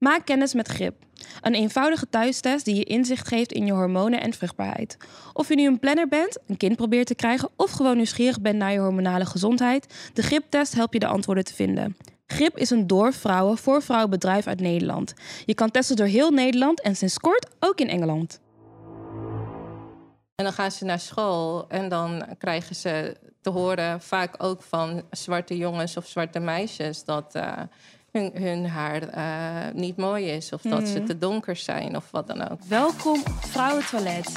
Maak 0.00 0.24
kennis 0.24 0.54
met 0.54 0.68
GRIP. 0.68 0.94
Een 1.40 1.54
eenvoudige 1.54 2.08
thuistest 2.10 2.64
die 2.64 2.74
je 2.74 2.84
inzicht 2.84 3.28
geeft 3.28 3.52
in 3.52 3.66
je 3.66 3.72
hormonen 3.72 4.20
en 4.20 4.32
vruchtbaarheid. 4.32 4.96
Of 5.32 5.48
je 5.48 5.54
nu 5.54 5.66
een 5.66 5.78
planner 5.78 6.08
bent, 6.08 6.38
een 6.46 6.56
kind 6.56 6.76
probeert 6.76 7.06
te 7.06 7.14
krijgen 7.14 7.48
of 7.56 7.70
gewoon 7.70 7.96
nieuwsgierig 7.96 8.40
bent 8.40 8.56
naar 8.56 8.72
je 8.72 8.78
hormonale 8.78 9.26
gezondheid, 9.26 10.10
de 10.14 10.22
GRIP-test 10.22 10.74
helpt 10.74 10.92
je 10.92 10.98
de 10.98 11.06
antwoorden 11.06 11.44
te 11.44 11.54
vinden. 11.54 11.96
GRIP 12.26 12.58
is 12.58 12.70
een 12.70 12.86
door 12.86 13.12
vrouwen 13.12 13.58
voor 13.58 13.82
vrouwen 13.82 14.10
bedrijf 14.10 14.46
uit 14.46 14.60
Nederland. 14.60 15.14
Je 15.44 15.54
kan 15.54 15.70
testen 15.70 15.96
door 15.96 16.06
heel 16.06 16.30
Nederland 16.30 16.80
en 16.80 16.96
sinds 16.96 17.18
kort 17.18 17.46
ook 17.58 17.80
in 17.80 17.88
Engeland. 17.88 18.40
En 20.34 20.44
dan 20.44 20.52
gaan 20.52 20.70
ze 20.70 20.84
naar 20.84 21.00
school 21.00 21.68
en 21.68 21.88
dan 21.88 22.24
krijgen 22.38 22.76
ze 22.76 23.16
te 23.40 23.50
horen, 23.50 24.00
vaak 24.00 24.34
ook 24.38 24.62
van 24.62 25.02
zwarte 25.10 25.56
jongens 25.56 25.96
of 25.96 26.06
zwarte 26.06 26.38
meisjes, 26.38 27.04
dat 27.04 27.34
uh, 27.36 27.52
hun, 28.12 28.30
hun, 28.34 28.66
haar 28.66 29.14
uh, 29.14 29.74
niet 29.74 29.96
mooi 29.96 30.26
is 30.26 30.52
of 30.52 30.62
dat 30.62 30.88
ze 30.88 31.02
te 31.02 31.18
donker 31.18 31.56
zijn 31.56 31.96
of 31.96 32.10
wat 32.10 32.26
dan 32.26 32.48
ook. 32.48 32.62
Welkom 32.62 33.20
op 33.20 33.44
Vrouwentoilet. 33.44 34.32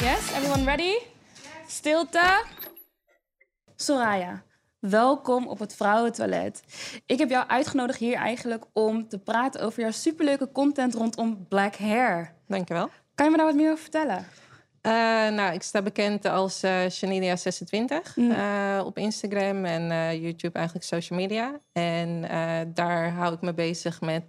Yes, 0.00 0.32
everyone 0.32 0.64
ready? 0.64 0.92
Stilte. 1.66 2.44
Soraya, 3.76 4.42
welkom 4.78 5.46
op 5.46 5.58
het 5.58 5.74
Vrouwentoilet. 5.74 6.62
Ik 7.06 7.18
heb 7.18 7.30
jou 7.30 7.48
uitgenodigd 7.48 7.98
hier 7.98 8.14
eigenlijk 8.14 8.64
om 8.72 9.08
te 9.08 9.18
praten 9.18 9.60
over 9.60 9.80
jouw 9.80 9.90
superleuke 9.90 10.52
content 10.52 10.94
rondom 10.94 11.46
black 11.48 11.76
hair. 11.76 12.34
Dankjewel. 12.46 12.90
Kan 13.18 13.26
je 13.26 13.32
me 13.32 13.38
daar 13.38 13.46
wat 13.46 13.56
meer 13.56 13.70
over 13.70 13.82
vertellen? 13.82 14.26
Uh, 14.82 14.92
nou, 15.36 15.54
ik 15.54 15.62
sta 15.62 15.82
bekend 15.82 16.24
als 16.24 16.64
uh, 16.64 16.70
Shanilia26 16.70 18.14
mm. 18.14 18.30
uh, 18.30 18.82
op 18.84 18.98
Instagram 18.98 19.64
en 19.64 20.20
YouTube, 20.20 20.58
eigenlijk 20.58 20.86
social 20.86 21.18
media. 21.18 21.60
En 21.72 22.20
daar 22.74 23.10
hou 23.10 23.34
ik 23.34 23.40
me 23.40 23.54
bezig 23.54 24.00
met 24.00 24.24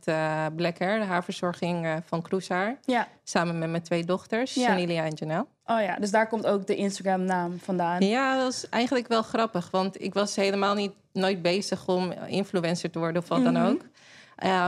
black 0.55 0.79
hair, 0.79 0.99
de 0.99 1.05
haarverzorging 1.05 2.01
van 2.05 2.21
Kroeshaar. 2.21 2.77
Ja. 2.85 3.07
Samen 3.23 3.59
met 3.59 3.69
mijn 3.69 3.83
twee 3.83 4.03
dochters, 4.03 4.53
ja. 4.53 4.67
Shanilia 4.67 5.03
en 5.03 5.13
Janelle. 5.13 5.45
Oh 5.65 5.81
ja, 5.81 5.95
dus 5.95 6.11
daar 6.11 6.27
komt 6.27 6.45
ook 6.45 6.67
de 6.67 6.75
Instagram-naam 6.75 7.59
vandaan. 7.59 8.01
Ja, 8.01 8.37
dat 8.37 8.53
is 8.53 8.69
eigenlijk 8.69 9.07
wel 9.07 9.21
grappig, 9.21 9.71
want 9.71 10.01
ik 10.01 10.13
was 10.13 10.35
helemaal 10.35 10.73
niet 10.73 10.93
nooit 11.13 11.41
bezig 11.41 11.87
om 11.87 12.11
influencer 12.11 12.89
te 12.91 12.99
worden 12.99 13.21
of 13.21 13.27
wat 13.27 13.39
mm 13.39 13.45
-hmm. 13.45 13.53
dan 13.53 13.65
ook. 13.67 13.81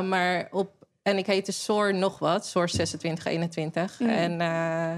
maar 0.08 0.48
op 0.52 0.81
en 1.04 1.18
ik 1.18 1.26
heette 1.26 1.52
Soor 1.52 1.94
nog 1.94 2.20
wat, 2.20 2.46
Soor 2.46 2.68
2621. 2.68 4.00
Mm. 4.00 4.10
En 4.10 4.42
uh, 4.42 4.98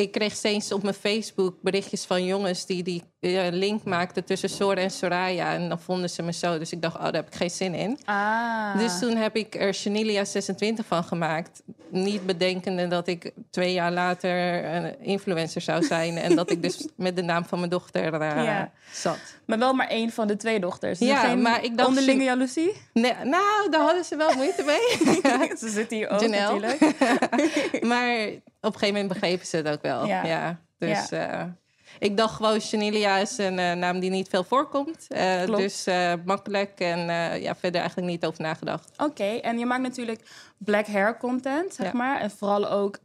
ik 0.00 0.12
kreeg 0.12 0.34
steeds 0.34 0.72
op 0.72 0.82
mijn 0.82 0.94
Facebook 0.94 1.54
berichtjes 1.62 2.04
van 2.04 2.24
jongens 2.24 2.66
die 2.66 2.82
die 2.82 3.02
uh, 3.20 3.46
link 3.50 3.84
maakten 3.84 4.24
tussen 4.24 4.48
Sora 4.48 4.80
en 4.80 4.90
Soraya. 4.90 5.54
En 5.54 5.68
dan 5.68 5.80
vonden 5.80 6.10
ze 6.10 6.22
me 6.22 6.32
zo. 6.32 6.58
Dus 6.58 6.72
ik 6.72 6.82
dacht, 6.82 6.96
oh, 6.96 7.02
daar 7.02 7.12
heb 7.12 7.26
ik 7.26 7.34
geen 7.34 7.50
zin 7.50 7.74
in. 7.74 7.98
Ah. 8.04 8.78
Dus 8.78 8.98
toen 8.98 9.16
heb 9.16 9.36
ik 9.36 9.54
er 9.54 9.72
Chanilia 9.74 10.24
26 10.24 10.86
van 10.86 11.04
gemaakt. 11.04 11.62
Niet 11.90 12.26
bedenkende 12.26 12.86
dat 12.86 13.06
ik 13.06 13.32
twee 13.50 13.72
jaar 13.72 13.92
later 13.92 14.64
een 14.74 15.00
influencer 15.00 15.60
zou 15.60 15.82
zijn. 15.82 16.16
en 16.16 16.36
dat 16.36 16.50
ik 16.50 16.62
dus 16.62 16.88
met 16.96 17.16
de 17.16 17.22
naam 17.22 17.44
van 17.44 17.58
mijn 17.58 17.70
dochter 17.70 18.14
uh, 18.14 18.44
ja. 18.44 18.70
zat. 18.92 19.18
Maar 19.46 19.58
wel 19.58 19.72
maar 19.72 19.88
één 19.88 20.10
van 20.10 20.26
de 20.26 20.36
twee 20.36 20.60
dochters. 20.60 20.98
Dus 20.98 21.08
ja, 21.08 21.28
geen 21.28 21.42
maar 21.42 21.64
ik 21.64 21.76
dacht... 21.76 21.88
Onderlinge 21.88 22.24
jaloezie? 22.24 22.72
Nee, 22.92 23.14
nou, 23.24 23.70
daar 23.70 23.80
hadden 23.80 24.04
ze 24.04 24.16
wel 24.16 24.34
moeite 24.34 24.62
mee. 24.62 25.16
ze 25.62 25.68
zit 25.68 25.90
hier 25.90 26.08
ook 26.08 26.20
Janelle. 26.20 26.60
natuurlijk. 26.60 27.84
maar 27.92 28.28
een 28.60 28.72
gegeven 28.72 28.94
moment 28.94 29.12
begrepen 29.12 29.46
ze 29.46 29.56
het 29.56 29.68
ook 29.68 29.82
wel. 29.82 30.06
Ja. 30.06 30.24
ja. 30.24 30.60
Dus 30.78 31.08
ja. 31.08 31.44
Uh, 31.44 31.52
ik 31.98 32.16
dacht 32.16 32.34
gewoon, 32.34 32.60
Chanilia 32.60 33.16
is 33.16 33.38
een 33.38 33.58
uh, 33.58 33.72
naam 33.72 34.00
die 34.00 34.10
niet 34.10 34.28
veel 34.28 34.44
voorkomt. 34.44 35.06
Uh, 35.08 35.46
dus 35.46 35.86
makkelijk 36.24 36.80
en 36.80 36.98
ja, 37.40 37.54
verder 37.54 37.80
eigenlijk 37.80 38.10
niet 38.10 38.26
over 38.26 38.42
nagedacht. 38.42 38.90
Oké, 38.92 39.02
okay. 39.04 39.40
en 39.40 39.58
je 39.58 39.66
maakt 39.66 39.82
natuurlijk 39.82 40.20
black 40.58 40.86
hair 40.86 41.16
content, 41.16 41.74
zeg 41.74 41.86
ja. 41.86 41.98
maar. 41.98 42.20
En 42.20 42.30
vooral 42.30 42.68
ook 42.68 42.98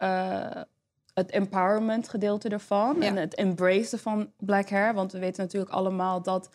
het 1.14 1.32
empowerment 1.32 2.10
gedeelte 2.10 2.50
ervan. 2.50 3.02
En 3.02 3.16
het 3.16 3.36
embracen 3.36 4.00
van 4.00 4.32
black 4.40 4.70
hair. 4.70 4.94
Want 4.94 5.12
we 5.12 5.20
weten 5.20 5.44
natuurlijk 5.44 5.72
allemaal 5.72 6.22
dat 6.22 6.50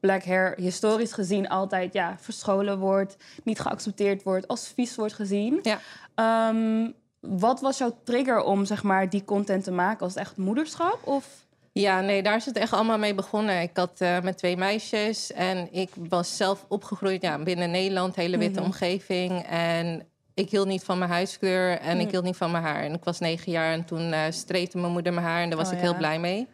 black 0.00 0.24
hair 0.24 0.54
historisch 0.56 1.12
gezien 1.12 1.48
altijd 1.48 1.92
ja, 1.92 2.16
verscholen 2.20 2.78
wordt. 2.78 3.16
Niet 3.44 3.60
geaccepteerd 3.60 4.22
wordt, 4.22 4.48
als 4.48 4.68
vies 4.74 4.94
wordt 4.94 5.14
gezien. 5.14 5.60
Ja. 5.62 6.48
Um, 6.48 6.94
wat 7.28 7.60
was 7.60 7.78
jouw 7.78 7.96
trigger 8.04 8.42
om 8.42 8.64
zeg 8.64 8.82
maar, 8.82 9.10
die 9.10 9.24
content 9.24 9.64
te 9.64 9.72
maken? 9.72 9.98
Was 9.98 10.14
het 10.14 10.22
echt 10.22 10.36
moederschap? 10.36 10.98
Of? 11.04 11.26
Ja, 11.72 12.00
nee, 12.00 12.22
daar 12.22 12.36
is 12.36 12.44
het 12.44 12.56
echt 12.56 12.72
allemaal 12.72 12.98
mee 12.98 13.14
begonnen. 13.14 13.60
Ik 13.60 13.70
had 13.76 14.00
uh, 14.00 14.20
met 14.20 14.38
twee 14.38 14.56
meisjes 14.56 15.32
en 15.32 15.68
ik 15.72 15.90
was 16.08 16.36
zelf 16.36 16.64
opgegroeid 16.68 17.22
ja, 17.22 17.38
binnen 17.38 17.70
Nederland, 17.70 18.16
hele 18.16 18.38
witte 18.38 18.60
mm 18.60 18.64
-hmm. 18.64 18.66
omgeving. 18.66 19.42
En 19.48 20.06
ik 20.34 20.50
hield 20.50 20.66
niet 20.66 20.84
van 20.84 20.98
mijn 20.98 21.10
huiskleur 21.10 21.78
en 21.78 21.94
mm. 21.94 22.00
ik 22.00 22.10
hield 22.10 22.24
niet 22.24 22.36
van 22.36 22.50
mijn 22.50 22.62
haar. 22.62 22.82
En 22.82 22.94
ik 22.94 23.04
was 23.04 23.18
negen 23.18 23.52
jaar 23.52 23.72
en 23.72 23.84
toen 23.84 24.12
uh, 24.12 24.20
streepte 24.30 24.78
mijn 24.78 24.92
moeder 24.92 25.12
mijn 25.12 25.26
haar 25.26 25.42
en 25.42 25.48
daar 25.48 25.58
was 25.58 25.68
oh, 25.68 25.74
ik 25.74 25.80
ja. 25.80 25.84
heel 25.84 25.96
blij 25.96 26.18
mee. 26.18 26.46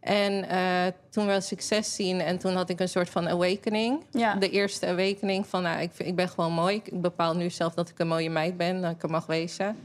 En 0.00 0.44
uh, 0.52 0.92
toen 1.10 1.26
was 1.26 1.52
ik 1.52 1.60
16 1.60 2.20
en 2.20 2.38
toen 2.38 2.54
had 2.54 2.68
ik 2.68 2.80
een 2.80 2.88
soort 2.88 3.10
van 3.10 3.28
awakening. 3.28 4.04
Ja. 4.10 4.34
De 4.34 4.50
eerste 4.50 4.86
awakening 4.86 5.46
van, 5.46 5.62
nou, 5.62 5.80
ik, 5.80 5.90
ik 5.96 6.16
ben 6.16 6.28
gewoon 6.28 6.52
mooi. 6.52 6.76
Ik 6.84 7.00
bepaal 7.00 7.36
nu 7.36 7.50
zelf 7.50 7.74
dat 7.74 7.88
ik 7.88 7.98
een 7.98 8.08
mooie 8.08 8.30
meid 8.30 8.56
ben, 8.56 8.80
dat 8.80 8.90
ik 8.90 9.02
er 9.02 9.10
mag 9.10 9.26
wezen. 9.26 9.76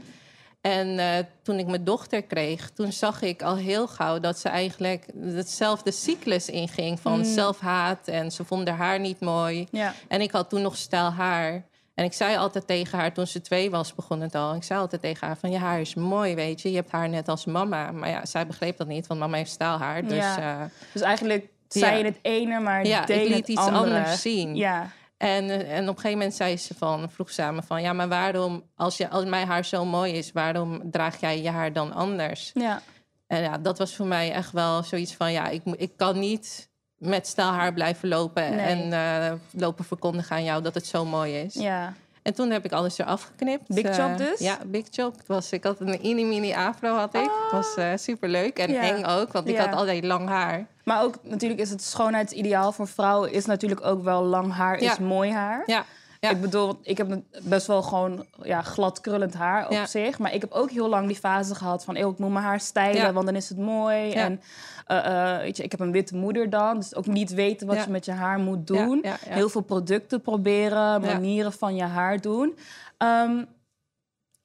En 0.60 0.88
uh, 0.88 1.08
toen 1.42 1.58
ik 1.58 1.66
mijn 1.66 1.84
dochter 1.84 2.22
kreeg, 2.22 2.70
toen 2.70 2.92
zag 2.92 3.22
ik 3.22 3.42
al 3.42 3.56
heel 3.56 3.88
gauw 3.88 4.20
dat 4.20 4.38
ze 4.38 4.48
eigenlijk 4.48 5.06
hetzelfde 5.20 5.90
cyclus 5.90 6.48
inging 6.48 7.00
van 7.00 7.18
Mm. 7.18 7.24
zelfhaat 7.24 8.08
en 8.08 8.30
ze 8.30 8.44
vond 8.44 8.68
haar 8.68 9.00
niet 9.00 9.20
mooi. 9.20 9.66
Ja. 9.70 9.94
En 10.08 10.20
ik 10.20 10.30
had 10.30 10.48
toen 10.50 10.62
nog 10.62 10.76
stijl 10.76 11.10
haar. 11.10 11.64
En 11.94 12.04
ik 12.04 12.12
zei 12.12 12.36
altijd 12.36 12.66
tegen 12.66 12.98
haar, 12.98 13.12
toen 13.12 13.26
ze 13.26 13.40
twee 13.40 13.70
was, 13.70 13.94
begon 13.94 14.20
het 14.20 14.34
al. 14.34 14.54
Ik 14.54 14.62
zei 14.62 14.80
altijd 14.80 15.02
tegen 15.02 15.26
haar 15.26 15.36
van, 15.36 15.50
je 15.50 15.58
haar 15.58 15.80
is 15.80 15.94
mooi, 15.94 16.34
weet 16.34 16.60
je. 16.60 16.70
Je 16.70 16.76
hebt 16.76 16.90
haar 16.90 17.08
net 17.08 17.28
als 17.28 17.44
mama. 17.44 17.90
Maar 17.90 18.08
ja, 18.08 18.26
zij 18.26 18.46
begreep 18.46 18.76
dat 18.76 18.86
niet, 18.86 19.06
want 19.06 19.20
mama 19.20 19.36
heeft 19.36 19.50
stijl 19.50 19.78
haar. 19.78 20.02
Dus, 20.04 20.16
Ja. 20.18 20.60
uh, 20.60 20.64
Dus 20.92 21.02
eigenlijk 21.02 21.48
zei 21.68 21.98
je 21.98 22.04
het 22.04 22.18
ene, 22.22 22.60
maar 22.60 22.86
ja, 22.86 23.04
deed 23.04 23.20
ik 23.22 23.28
liet 23.28 23.36
het 23.36 23.48
iets 23.48 23.60
andere. 23.60 23.82
anders 23.98 24.20
zien. 24.20 24.56
Ja. 24.56 24.90
En, 25.18 25.50
eh, 25.50 25.76
en 25.76 25.82
op 25.82 25.94
een 25.94 26.00
gegeven 26.00 26.18
moment 26.18 26.34
zei 26.34 26.56
ze 26.56 26.74
van, 26.74 27.10
vroeg 27.10 27.30
samen 27.30 27.62
van... 27.62 27.82
ja, 27.82 27.92
maar 27.92 28.08
waarom, 28.08 28.62
als, 28.74 28.96
je, 28.96 29.08
als 29.08 29.24
mijn 29.24 29.46
haar 29.46 29.64
zo 29.64 29.84
mooi 29.84 30.12
is... 30.12 30.32
waarom 30.32 30.90
draag 30.90 31.20
jij 31.20 31.42
je 31.42 31.50
haar 31.50 31.72
dan 31.72 31.92
anders? 31.92 32.50
Ja. 32.54 32.82
En 33.26 33.42
ja, 33.42 33.58
dat 33.58 33.78
was 33.78 33.96
voor 33.96 34.06
mij 34.06 34.32
echt 34.32 34.52
wel 34.52 34.82
zoiets 34.82 35.14
van... 35.14 35.32
ja, 35.32 35.48
ik, 35.48 35.62
ik 35.64 35.92
kan 35.96 36.18
niet 36.18 36.68
met 36.96 37.26
stijl 37.26 37.48
haar 37.48 37.72
blijven 37.72 38.08
lopen... 38.08 38.56
Nee. 38.56 38.66
en 38.66 38.90
uh, 39.32 39.32
lopen 39.60 39.84
verkondigen 39.84 40.36
aan 40.36 40.44
jou 40.44 40.62
dat 40.62 40.74
het 40.74 40.86
zo 40.86 41.04
mooi 41.04 41.34
is. 41.34 41.54
ja. 41.54 41.94
En 42.28 42.34
toen 42.34 42.50
heb 42.50 42.64
ik 42.64 42.72
alles 42.72 42.98
eraf 42.98 43.22
geknipt. 43.22 43.74
Big 43.74 43.94
chop 43.94 44.08
Uh, 44.08 44.16
dus? 44.16 44.38
Ja, 44.38 44.58
big 44.66 44.84
chop. 44.90 45.16
Het 45.16 45.26
was, 45.26 45.52
ik 45.52 45.64
had 45.64 45.80
een 45.80 45.98
mini-mini 46.02 46.54
afro 46.54 46.94
had 46.94 47.14
ik. 47.14 47.20
Het 47.20 47.52
was 47.52 47.74
uh, 47.78 47.90
superleuk 47.96 48.58
en 48.58 48.74
eng 48.74 49.04
ook, 49.04 49.32
want 49.32 49.48
ik 49.48 49.56
had 49.56 49.72
altijd 49.72 50.04
lang 50.04 50.28
haar. 50.28 50.66
Maar 50.84 51.02
ook 51.02 51.14
natuurlijk 51.22 51.60
is 51.60 51.70
het 51.70 51.82
schoonheidsideaal 51.82 52.72
voor 52.72 52.88
vrouwen... 52.88 53.32
is 53.32 53.46
natuurlijk 53.46 53.84
ook 53.86 54.02
wel 54.02 54.22
lang 54.22 54.52
haar 54.52 54.82
Ja. 54.82 54.92
is 54.92 54.98
mooi 54.98 55.32
haar. 55.32 55.62
Ja, 55.66 55.84
ja. 56.20 56.30
Ik 56.30 56.40
bedoel, 56.40 56.78
ik 56.82 56.96
heb 56.96 57.20
best 57.42 57.66
wel 57.66 57.82
gewoon 57.82 58.26
ja, 58.42 58.62
glad 58.62 59.00
krullend 59.00 59.34
haar 59.34 59.66
op 59.66 59.72
Ja. 59.72 59.86
zich. 59.86 60.18
Maar 60.18 60.34
ik 60.34 60.40
heb 60.40 60.52
ook 60.52 60.70
heel 60.70 60.88
lang 60.88 61.06
die 61.06 61.16
fase 61.16 61.54
gehad 61.54 61.84
van... 61.84 61.96
ik 61.96 62.18
moet 62.18 62.32
mijn 62.32 62.44
haar 62.44 62.60
stijlen, 62.60 63.14
want 63.14 63.26
dan 63.26 63.36
is 63.36 63.48
het 63.48 63.58
mooi. 63.58 63.96
Ja. 64.08 64.14
En 64.14 64.40
eh, 64.88 65.32
eh, 65.34 65.40
weet 65.40 65.56
je, 65.56 65.62
ik 65.62 65.70
heb 65.70 65.80
een 65.80 65.92
witte 65.92 66.16
moeder 66.16 66.50
dan. 66.50 66.76
Dus 66.76 66.94
ook 66.94 67.06
niet 67.06 67.30
weten 67.34 67.66
wat 67.66 67.76
Ja. 67.76 67.82
je 67.84 67.90
met 67.90 68.04
je 68.04 68.12
haar 68.12 68.38
moet 68.38 68.66
doen. 68.66 69.00
Ja, 69.02 69.08
ja, 69.10 69.18
ja. 69.28 69.34
Heel 69.34 69.48
veel 69.48 69.60
producten 69.60 70.20
proberen, 70.20 71.00
manieren 71.00 71.52
van 71.52 71.74
je 71.76 71.82
haar 71.82 72.20
doen. 72.20 72.56
Ehm, 72.98 73.44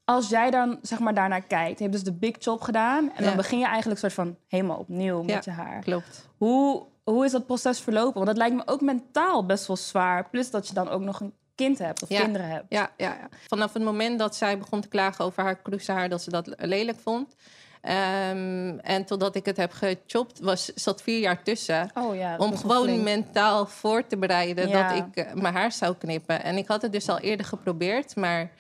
als 0.06 0.30
jij 0.30 0.52
dan 0.52 0.80
zeg 0.82 1.00
maar 1.00 1.14
daarnaar 1.14 1.42
kijkt, 1.42 1.78
je 1.78 1.84
hebt 1.84 1.96
dus 1.96 2.04
de 2.04 2.14
big 2.14 2.36
chop 2.40 2.62
gedaan... 2.62 3.12
en 3.16 3.24
dan 3.24 3.36
begin 3.36 3.60
je 3.60 3.66
eigenlijk 3.66 4.00
soort 4.00 4.14
van 4.14 4.38
helemaal 4.48 4.78
opnieuw 4.78 5.24
met 5.24 5.46
je 5.46 5.52
haar. 5.52 5.80
Klopt. 5.84 6.30
Hoe, 6.38 6.84
hoe 7.04 7.26
is 7.26 7.32
dat 7.32 7.46
proces 7.46 7.80
verlopen? 7.80 8.14
Want 8.14 8.26
dat 8.26 8.38
lijkt 8.38 8.56
me 8.56 8.62
ook 8.66 8.82
mentaal 8.82 9.46
best 9.46 9.68
wel 9.68 9.78
zwaar. 9.78 10.30
Plus 10.30 10.52
dat 10.52 10.68
je 10.68 10.74
dan 10.74 10.90
ook 10.90 11.02
nog 11.02 11.20
een 11.20 11.34
kind 11.56 11.78
hebt 11.80 12.04
of 12.04 12.10
Ja. 12.10 12.22
kinderen 12.22 12.48
hebt. 12.48 12.66
Ja, 12.70 12.90
ja, 12.98 13.08
ja. 13.08 13.30
Vanaf 13.48 13.74
het 13.74 13.84
moment 13.84 14.20
dat 14.20 14.36
zij 14.36 14.58
begon 14.58 14.82
te 14.82 14.88
klagen 14.88 15.26
over 15.26 15.44
haar 15.44 15.56
kroeshaar... 15.56 16.10
dat 16.10 16.22
ze 16.22 16.30
dat 16.30 16.54
lelijk 16.58 17.00
vond... 17.00 17.36
Ehm, 17.84 18.78
en 18.82 19.06
totdat 19.06 19.36
ik 19.36 19.46
het 19.46 19.58
heb 19.58 19.72
gechopt, 19.72 20.40
was, 20.40 20.66
zat 20.76 21.02
vier 21.02 21.20
jaar 21.20 21.44
tussen. 21.44 21.92
Oh 21.94 22.16
ja, 22.16 22.36
om 22.38 22.58
gewoon 22.58 23.04
mentaal 23.04 23.66
voor 23.66 24.08
te 24.08 24.18
bereiden 24.18 24.68
Ja. 24.68 24.88
dat 24.88 24.98
ik 24.98 25.16
eh, 25.26 25.34
mijn 25.34 25.54
haar 25.54 25.72
zou 25.72 25.96
knippen. 25.96 26.44
En 26.44 26.58
ik 26.58 26.68
had 26.68 26.82
het 26.82 26.92
dus 26.92 27.10
al 27.10 27.20
eerder 27.20 27.46
geprobeerd, 27.46 28.16
maar 28.16 28.52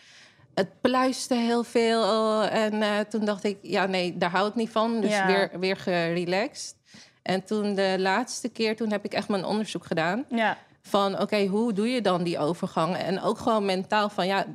het 0.53 0.81
pluiste 0.81 1.35
heel 1.35 1.63
veel. 1.63 2.43
En 2.43 2.81
eh, 2.81 2.99
toen 2.99 3.25
dacht 3.25 3.43
ik, 3.43 3.57
ja 3.61 3.85
nee, 3.85 4.17
daar 4.17 4.29
hou 4.31 4.47
ik 4.47 4.55
niet 4.55 4.69
van. 4.69 5.01
Dus 5.01 5.11
Ja. 5.11 5.25
weer, 5.25 5.49
weer 5.59 5.77
gerelaxed. 5.77 6.75
En 7.21 7.43
toen 7.43 7.75
de 7.75 7.95
laatste 7.99 8.49
keer, 8.49 8.75
toen 8.75 8.91
heb 8.91 9.05
ik 9.05 9.13
echt 9.13 9.27
mijn 9.27 9.45
onderzoek 9.45 9.85
gedaan. 9.85 10.25
Ja, 10.29 10.57
van 10.87 11.19
oké, 11.21 11.45
hoe 11.45 11.73
doe 11.73 11.89
je 11.89 12.01
dan 12.01 12.23
die 12.23 12.39
overgang? 12.39 12.95
En 12.97 13.21
ook 13.21 13.37
gewoon 13.37 13.65
mentaal 13.65 14.09
van 14.09 14.27
ja, 14.27 14.45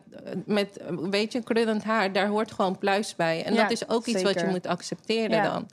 met 0.47 0.81
weet 1.11 1.33
je, 1.33 1.43
krullend 1.43 1.85
haar, 1.85 2.13
daar 2.13 2.27
hoort 2.29 2.53
gewoon 2.53 2.79
pluis 2.79 3.17
bij. 3.17 3.45
En 3.45 3.55
Ja, 3.55 3.63
dat 3.63 3.71
is 3.71 3.89
ook 3.89 4.07
iets 4.07 4.23
wat 4.23 4.41
je 4.41 4.47
moet 4.47 4.67
accepteren 4.67 5.37
Ja. 5.37 5.43
dan. 5.53 5.69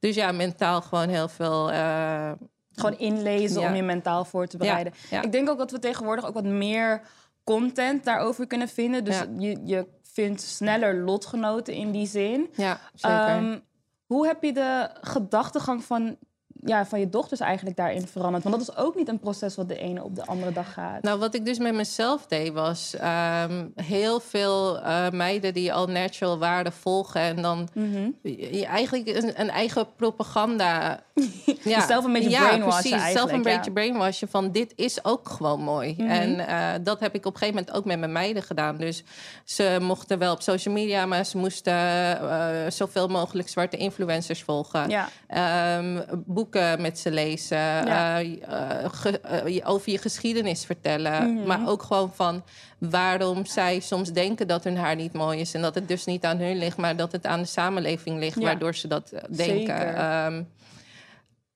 Dus 0.00 0.14
ja, 0.14 0.32
mentaal 0.32 0.80
gewoon 0.82 1.08
heel 1.08 1.28
veel. 1.28 1.70
eh, 1.72 2.32
Gewoon 2.74 2.98
inlezen 2.98 3.60
Ja. 3.60 3.68
om 3.68 3.74
je 3.74 3.82
mentaal 3.82 4.24
voor 4.24 4.46
te 4.46 4.56
bereiden. 4.56 4.92
ja. 5.10 5.22
Ik 5.22 5.32
denk 5.32 5.48
ook 5.50 5.58
dat 5.58 5.70
we 5.70 5.78
tegenwoordig 5.78 6.26
ook 6.26 6.34
wat 6.34 6.44
meer 6.44 7.00
content 7.44 8.04
daarover 8.04 8.46
kunnen 8.46 8.68
vinden. 8.68 9.04
Dus 9.04 9.22
je, 9.38 9.60
je 9.64 9.86
vindt 10.02 10.40
sneller 10.40 10.94
lotgenoten 11.04 11.74
in 11.74 11.90
die 11.90 12.06
zin. 12.06 12.48
ja, 12.56 12.80
zeker. 12.94 13.18
Ehm, 13.18 13.58
hoe 14.06 14.26
heb 14.26 14.42
je 14.42 14.52
de 14.52 14.90
gedachtegang 15.00 15.84
van, 15.84 16.16
ja, 16.64 16.86
van 16.86 17.00
je 17.00 17.08
dochters 17.08 17.40
eigenlijk 17.40 17.76
daarin 17.76 18.06
veranderd? 18.06 18.44
Want 18.44 18.56
dat 18.56 18.68
is 18.68 18.76
ook 18.76 18.94
niet 18.94 19.08
een 19.08 19.18
proces 19.18 19.54
wat 19.56 19.68
de 19.68 19.78
ene 19.78 20.02
op 20.02 20.14
de 20.16 20.26
andere 20.26 20.52
dag 20.52 20.72
gaat. 20.72 21.02
Nou, 21.02 21.18
wat 21.18 21.34
ik 21.34 21.44
dus 21.44 21.58
met 21.58 21.74
mezelf 21.74 22.26
deed, 22.26 22.52
was 22.52 22.94
ehm, 22.96 23.66
heel 23.74 24.20
veel 24.20 24.80
eh, 24.80 25.10
meiden 25.10 25.54
die 25.54 25.72
al 25.72 25.86
natural 25.86 26.38
waarden 26.38 26.72
volgen. 26.72 27.20
En 27.20 27.42
dan 27.42 27.68
Mhm. 27.72 28.10
je 28.22 28.66
eigenlijk 28.66 29.08
een, 29.08 29.40
een 29.40 29.50
eigen 29.50 29.86
propaganda. 29.96 31.00
ja, 31.44 31.54
Jezelf 31.62 32.04
een 32.04 32.12
beetje 32.12 32.30
ja, 32.30 32.46
brainwashen 32.46 32.90
precies. 32.90 33.12
Zelf 33.12 33.30
een 33.30 33.42
ja. 33.42 33.56
beetje 33.56 33.72
brainwashen 33.72 34.28
van 34.28 34.50
dit 34.52 34.72
is 34.76 35.04
ook 35.04 35.28
gewoon 35.28 35.60
mooi. 35.60 35.94
Mhm. 35.98 36.08
En 36.08 36.46
eh, 36.46 36.68
dat 36.82 37.00
heb 37.00 37.14
ik 37.14 37.26
op 37.26 37.32
een 37.32 37.38
gegeven 37.38 37.60
moment 37.60 37.76
ook 37.76 37.84
met 37.84 37.98
mijn 37.98 38.12
meiden 38.12 38.42
gedaan. 38.42 38.76
Dus 38.76 39.04
ze 39.44 39.78
mochten 39.80 40.18
wel 40.18 40.32
op 40.32 40.42
social 40.42 40.74
media, 40.74 41.06
maar 41.06 41.24
ze 41.24 41.38
moesten 41.38 41.74
eh, 41.74 42.70
zoveel 42.70 43.08
mogelijk 43.08 43.48
zwarte 43.48 43.76
influencers 43.76 44.42
volgen. 44.42 44.88
Ja, 44.88 45.08
Ehm, 45.26 46.00
boeken 46.26 46.55
met 46.78 46.98
ze 46.98 47.10
lezen, 47.10 47.56
Ja. 47.58 48.20
eh, 48.20 48.32
eh, 48.42 48.90
ge- 48.92 49.20
eh, 49.20 49.70
over 49.70 49.92
je 49.92 49.98
geschiedenis 49.98 50.64
vertellen. 50.64 51.34
Mhm. 51.34 51.46
Maar 51.46 51.68
ook 51.68 51.82
gewoon 51.82 52.12
van 52.14 52.44
waarom 52.78 53.46
zij 53.46 53.80
soms 53.80 54.12
denken 54.12 54.46
dat 54.48 54.64
hun 54.64 54.76
haar 54.76 54.96
niet 54.96 55.12
mooi 55.12 55.40
is. 55.40 55.54
En 55.54 55.62
dat 55.62 55.74
het 55.74 55.88
dus 55.88 56.04
niet 56.04 56.24
aan 56.24 56.38
hun 56.38 56.56
ligt, 56.58 56.76
maar 56.76 56.96
dat 56.96 57.12
het 57.12 57.26
aan 57.26 57.40
de 57.40 57.46
samenleving 57.46 58.18
ligt, 58.18 58.38
Ja. 58.38 58.44
waardoor 58.44 58.74
ze 58.74 58.88
dat 58.88 59.12
denken. 59.28 59.94
Ehm, 59.96 60.42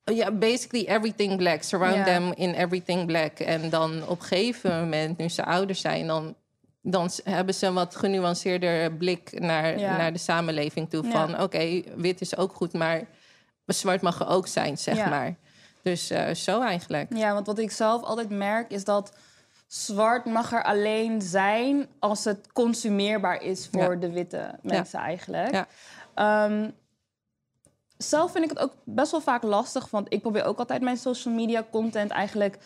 ja, 0.05 0.31
basically 0.32 0.85
everything 0.87 1.37
black. 1.37 1.62
Surround 1.62 2.05
them 2.05 2.32
in 2.37 2.55
everything 2.55 3.06
black. 3.06 3.38
En 3.38 3.70
dan 3.70 4.03
op 4.08 4.20
een 4.20 4.26
gegeven 4.26 4.81
moment, 4.81 5.19
nu 5.19 5.29
ze 5.29 5.44
ouder 5.44 5.76
zijn, 5.76 6.06
dan, 6.06 6.35
dan 6.82 7.11
hebben 7.25 7.55
ze 7.55 7.67
een 7.67 7.75
wat 7.75 7.96
genuanceerder 7.96 8.93
blik 8.93 9.41
naar, 9.41 9.76
naar 9.81 10.12
de 10.12 10.19
samenleving 10.19 10.91
toe. 10.91 11.05
Van 11.11 11.41
oké, 11.43 11.82
wit 11.96 12.20
is 12.20 12.37
ook 12.37 12.53
goed, 12.55 12.73
maar 12.73 13.03
zwart 13.75 14.02
mag 14.02 14.20
er 14.20 14.28
ook 14.28 14.46
zijn, 14.46 14.78
zeg 14.78 14.96
Ja. 14.96 15.08
maar. 15.08 15.34
Dus 15.82 16.11
eh, 16.11 16.34
zo 16.34 16.62
eigenlijk. 16.62 17.17
ja, 17.17 17.32
want 17.32 17.46
wat 17.46 17.58
ik 17.58 17.70
zelf 17.70 18.02
altijd 18.02 18.31
merk 18.31 18.70
is 18.70 18.84
dat 18.84 19.12
zwart 19.67 20.25
mag 20.25 20.52
er 20.52 20.62
alleen 20.64 21.22
zijn 21.22 21.88
als 21.99 22.25
het 22.25 22.52
consumeerbaar 22.52 23.43
is 23.43 23.69
voor 23.72 23.93
Ja. 23.93 24.00
de 24.00 24.11
witte 24.11 24.58
mensen 24.62 24.99
eigenlijk. 24.99 25.52
Ja. 25.52 25.67
Ehm, 26.14 26.70
zelf 27.96 28.32
vind 28.32 28.44
ik 28.44 28.50
het 28.50 28.58
ook 28.58 28.72
best 28.84 29.11
wel 29.11 29.20
vaak 29.20 29.43
lastig, 29.43 29.90
want 29.90 30.12
ik 30.12 30.20
probeer 30.20 30.44
ook 30.44 30.58
altijd 30.58 30.82
mijn 30.82 30.96
social 30.96 31.34
media 31.34 31.64
content 31.70 32.11
eigenlijk 32.11 32.58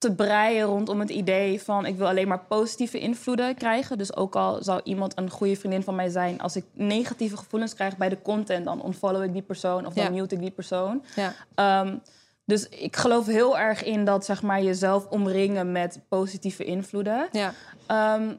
te 0.00 0.14
breien 0.14 0.66
rondom 0.66 1.00
het 1.00 1.10
idee 1.10 1.62
van 1.62 1.86
ik 1.86 1.96
wil 1.96 2.06
alleen 2.06 2.28
maar 2.28 2.44
positieve 2.44 2.98
invloeden 2.98 3.54
krijgen. 3.54 3.98
Dus 3.98 4.16
ook 4.16 4.36
al 4.36 4.62
zou 4.62 4.80
iemand 4.84 5.18
een 5.18 5.30
goede 5.30 5.56
vriendin 5.56 5.82
van 5.82 5.94
mij 5.94 6.08
zijn, 6.08 6.40
als 6.40 6.56
ik 6.56 6.64
negatieve 6.72 7.36
gevoelens 7.36 7.74
krijg 7.74 7.96
bij 7.96 8.08
de 8.08 8.22
content, 8.22 8.64
dan 8.64 8.82
unfollow 8.86 9.22
ik 9.22 9.32
die 9.32 9.42
persoon 9.42 9.86
of 9.86 9.94
dan 9.94 10.04
Ja. 10.04 10.10
mute 10.10 10.34
ik 10.34 10.40
die 10.40 10.50
persoon. 10.50 11.04
Ja. 11.16 11.32
Ehm, 11.54 11.96
dus 12.44 12.68
ik 12.68 12.96
geloof 12.96 13.26
heel 13.26 13.58
erg 13.58 13.84
in 13.84 14.04
dat 14.04 14.24
zeg 14.24 14.42
maar, 14.42 14.62
jezelf 14.62 15.06
omringen 15.06 15.72
met 15.72 16.00
positieve 16.08 16.64
invloeden. 16.64 17.28
Ja. 17.32 17.52
Ehm, 17.86 18.34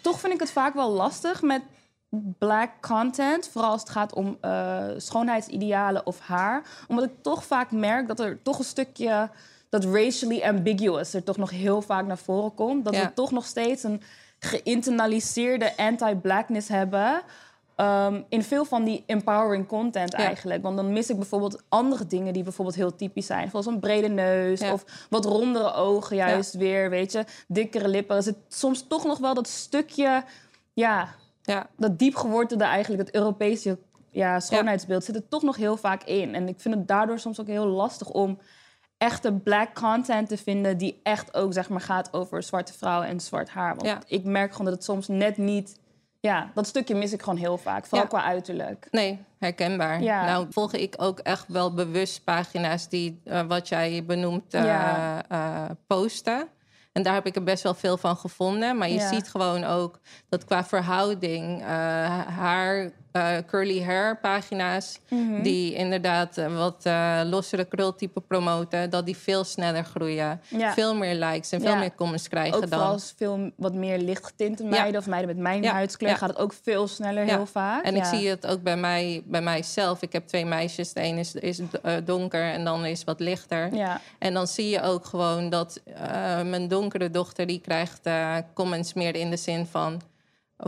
toch 0.00 0.20
vind 0.20 0.32
ik 0.32 0.40
het 0.40 0.50
vaak 0.50 0.74
wel 0.74 0.90
lastig 0.90 1.42
met 1.42 1.62
black 2.38 2.70
content. 2.80 3.48
Vooral 3.48 3.70
als 3.70 3.80
het 3.80 3.90
gaat 3.90 4.14
om 4.14 4.38
eh, 4.40 4.84
schoonheidsidealen 4.96 6.06
of 6.06 6.20
haar. 6.20 6.62
Omdat 6.88 7.04
ik 7.04 7.12
toch 7.22 7.44
vaak 7.44 7.70
merk 7.70 8.08
dat 8.08 8.20
er 8.20 8.42
toch 8.42 8.58
een 8.58 8.64
stukje... 8.64 9.30
dat 9.72 9.84
racially 9.84 10.42
ambiguous 10.42 11.14
er 11.14 11.22
toch 11.22 11.36
nog 11.36 11.50
heel 11.50 11.82
vaak 11.82 12.06
naar 12.06 12.18
voren 12.18 12.54
komt. 12.54 12.84
Dat 12.84 12.94
Ja. 12.94 13.02
we 13.06 13.12
toch 13.14 13.30
nog 13.30 13.44
steeds 13.44 13.82
een 13.82 14.02
geïnternaliseerde 14.38 15.76
anti-blackness 15.76 16.68
hebben... 16.68 17.22
ehm, 17.76 18.22
in 18.28 18.42
veel 18.42 18.64
van 18.64 18.84
die 18.84 19.02
empowering 19.06 19.66
content 19.66 20.12
Ja. 20.12 20.18
eigenlijk. 20.18 20.62
Want 20.62 20.76
dan 20.76 20.92
mis 20.92 21.10
ik 21.10 21.16
bijvoorbeeld 21.16 21.62
andere 21.68 22.06
dingen 22.06 22.32
die 22.32 22.42
bijvoorbeeld 22.42 22.76
heel 22.76 22.96
typisch 22.96 23.26
zijn. 23.26 23.50
Zoals 23.50 23.66
een 23.66 23.80
brede 23.80 24.08
neus 24.08 24.60
Ja. 24.60 24.72
of 24.72 25.06
wat 25.10 25.24
rondere 25.24 25.72
ogen 25.74 26.16
juist 26.16 26.54
weer, 26.54 26.90
weet 26.90 27.12
je. 27.12 27.24
Dikkere 27.48 27.88
lippen. 27.88 28.16
Er 28.16 28.22
zit 28.22 28.36
soms 28.48 28.86
toch 28.88 29.04
nog 29.04 29.18
wel 29.18 29.34
dat 29.34 29.48
stukje, 29.48 30.24
ja, 30.72 31.08
Ja. 31.42 31.66
dat 31.76 31.98
diep 31.98 32.14
gewortelde 32.14 32.64
eigenlijk, 32.64 33.06
het 33.06 33.14
Europese 33.14 33.78
ja, 34.10 34.40
schoonheidsbeeld 34.40 35.04
zit 35.04 35.14
er 35.14 35.28
toch 35.28 35.42
nog 35.42 35.56
heel 35.56 35.76
vaak 35.76 36.02
in. 36.04 36.34
En 36.34 36.48
ik 36.48 36.60
vind 36.60 36.74
het 36.74 36.88
daardoor 36.88 37.18
soms 37.18 37.40
ook 37.40 37.46
heel 37.46 37.66
lastig 37.66 38.08
om 38.10 38.38
echte 39.02 39.32
black 39.32 39.74
content 39.74 40.28
te 40.28 40.36
vinden 40.36 40.78
die 40.78 41.00
echt 41.02 41.34
ook 41.34 41.52
zeg 41.52 41.68
maar 41.68 41.80
gaat 41.80 42.12
over 42.12 42.42
zwarte 42.42 42.72
vrouwen 42.72 43.08
en 43.08 43.20
zwart 43.20 43.48
haar. 43.50 43.74
Want 43.74 43.86
Ja. 43.86 43.98
ik 44.06 44.24
merk 44.24 44.50
gewoon 44.50 44.64
dat 44.66 44.74
het 44.74 44.84
soms 44.84 45.08
net 45.08 45.36
niet, 45.36 45.78
ja, 46.20 46.50
dat 46.54 46.66
stukje 46.66 46.94
mis 46.94 47.12
ik 47.12 47.22
gewoon 47.22 47.38
heel 47.38 47.58
vaak, 47.58 47.86
vooral 47.86 48.08
Ja. 48.10 48.18
qua 48.18 48.24
uiterlijk. 48.24 48.88
Nee, 48.90 49.24
herkenbaar. 49.38 50.02
Ja. 50.02 50.24
Nou, 50.24 50.46
volg 50.50 50.72
ik 50.72 50.94
ook 50.96 51.18
echt 51.18 51.48
wel 51.48 51.74
bewust 51.74 52.24
pagina's 52.24 52.88
die, 52.88 53.20
eh, 53.24 53.40
wat 53.40 53.68
jij 53.68 54.04
benoemt, 54.06 54.54
eh, 54.54 55.18
eh, 55.28 55.70
posten. 55.86 56.48
En 56.92 57.02
daar 57.02 57.14
heb 57.14 57.26
ik 57.26 57.36
er 57.36 57.42
best 57.42 57.62
wel 57.62 57.74
veel 57.74 57.96
van 57.96 58.16
gevonden. 58.16 58.78
Maar 58.78 58.88
je 58.88 59.00
ziet 59.00 59.30
gewoon 59.30 59.64
ook 59.64 60.00
dat 60.28 60.44
qua 60.44 60.64
verhouding 60.64 61.62
haar 62.26 62.90
eh, 63.12 63.36
curly 63.46 63.82
hair 63.82 64.18
pagina's... 64.20 64.98
Mhm. 65.08 65.42
die 65.42 65.74
inderdaad 65.74 66.38
eh, 66.38 66.56
wat 66.56 66.80
eh, 66.82 67.20
lossere 67.24 67.64
krultype 67.64 68.20
promoten... 68.20 68.90
dat 68.90 69.06
die 69.06 69.16
veel 69.16 69.44
sneller 69.44 69.84
groeien. 69.84 70.40
Ja. 70.48 70.72
Veel 70.72 70.94
meer 70.94 71.14
likes 71.14 71.52
en 71.52 71.60
veel 71.60 71.70
Ja. 71.70 71.78
meer 71.78 71.94
comments 71.94 72.28
krijgen 72.28 72.54
Ook 72.54 72.60
dan... 72.60 72.68
vooral 72.68 72.92
als 72.92 73.14
veel 73.16 73.50
wat 73.56 73.74
meer 73.74 73.98
lichtgetinte 73.98 74.64
meiden 74.64 75.00
of 75.00 75.06
meiden 75.06 75.34
met 75.34 75.42
mijn 75.42 75.64
huidskleur 75.64 76.16
gaat 76.16 76.28
het 76.28 76.38
ook 76.38 76.52
veel 76.62 76.88
sneller 76.88 77.24
heel 77.24 77.46
vaak. 77.46 77.84
En 77.84 77.96
ik 77.96 78.04
zie 78.04 78.28
het 78.28 78.46
ook 78.46 78.62
bij, 78.62 78.76
mij, 78.76 79.22
bij 79.24 79.42
mijzelf. 79.42 80.02
Ik 80.02 80.12
heb 80.12 80.26
twee 80.26 80.46
meisjes. 80.46 80.92
De 80.92 81.02
een 81.02 81.18
is, 81.18 81.34
is 81.34 81.60
donker 82.04 82.42
en 82.42 82.64
dan 82.64 82.84
is 82.84 83.04
wat 83.04 83.20
lichter. 83.20 83.74
Ja, 83.74 84.00
En 84.18 84.34
dan 84.34 84.46
zie 84.46 84.68
je 84.68 84.82
ook 84.82 85.04
gewoon 85.04 85.50
dat 85.50 85.80
mijn 86.44 86.68
donkere 86.68 87.10
dochter... 87.10 87.46
die 87.46 87.60
krijgt 87.60 88.00
comments 88.54 88.92
meer 88.92 89.14
in 89.14 89.30
de 89.30 89.36
zin 89.36 89.66
van... 89.66 90.00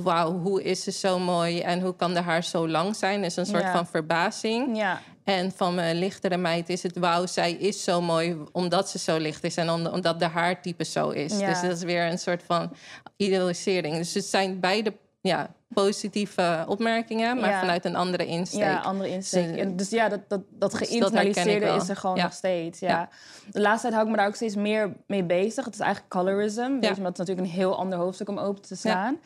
wauw, 0.02 0.32
hoe 0.38 0.62
is 0.62 0.82
ze 0.82 0.90
zo 0.90 1.18
mooi 1.18 1.60
en 1.60 1.80
hoe 1.80 1.96
kan 1.96 2.14
de 2.14 2.20
haar 2.20 2.44
zo 2.44 2.68
lang 2.68 2.96
zijn? 2.96 3.22
Dus 3.22 3.36
een 3.36 3.46
soort 3.46 3.62
Ja. 3.62 3.72
van 3.72 3.86
verbazing. 3.86 4.76
ja, 4.76 5.00
En 5.24 5.52
van 5.56 5.74
mijn 5.74 5.96
lichtere 5.98 6.36
meid 6.36 6.68
is 6.68 6.82
het... 6.82 6.98
wauw, 6.98 7.26
zij 7.26 7.52
is 7.52 7.84
zo 7.84 8.00
mooi 8.00 8.36
omdat 8.52 8.88
ze 8.88 8.98
zo 8.98 9.16
licht 9.18 9.44
is... 9.44 9.56
en 9.56 9.70
om- 9.70 9.86
omdat 9.86 10.18
de 10.18 10.26
haartype 10.26 10.84
zo 10.84 11.08
is. 11.10 11.38
Ja. 11.38 11.48
Dus 11.48 11.60
dat 11.60 11.70
is 11.70 11.82
weer 11.82 12.06
een 12.10 12.18
soort 12.18 12.42
van 12.46 12.72
idealisering. 13.16 13.96
Dus 13.96 14.14
het 14.14 14.24
zijn 14.24 14.60
beide 14.60 14.94
ja, 15.20 15.54
positieve 15.68 16.64
opmerkingen... 16.68 17.40
maar 17.40 17.50
Ja. 17.50 17.60
vanuit 17.60 17.84
een 17.84 17.96
andere 17.96 18.26
insteek. 18.26 18.60
ja, 18.60 18.78
andere 18.78 19.08
insteek. 19.10 19.54
Dus, 19.56 19.66
dus 19.76 19.90
ja, 19.90 20.08
dat, 20.08 20.20
dat, 20.28 20.40
dat 20.50 20.72
ik 20.72 20.86
geïnternaliseerde 20.88 21.66
is 21.66 21.88
er 21.88 21.96
gewoon 21.96 22.16
Ja. 22.16 22.22
nog 22.22 22.32
steeds. 22.32 22.78
Ja. 22.80 22.88
Ja. 22.88 23.08
De 23.52 23.60
laatste 23.60 23.80
tijd 23.82 23.92
hou 23.94 24.04
ik 24.06 24.10
me 24.12 24.16
daar 24.18 24.26
ook 24.28 24.34
steeds 24.34 24.54
meer 24.54 24.92
mee 25.06 25.24
bezig. 25.24 25.64
Het 25.64 25.74
is 25.74 25.80
eigenlijk 25.80 26.12
colorism. 26.12 26.60
Weet 26.72 26.80
je, 26.82 26.88
het 26.88 26.96
is 26.98 27.02
natuurlijk 27.02 27.38
een 27.46 27.52
heel 27.52 27.76
ander 27.78 27.98
hoofdstuk 27.98 28.28
om 28.28 28.38
open 28.38 28.62
te 28.62 28.76
staan. 28.76 29.18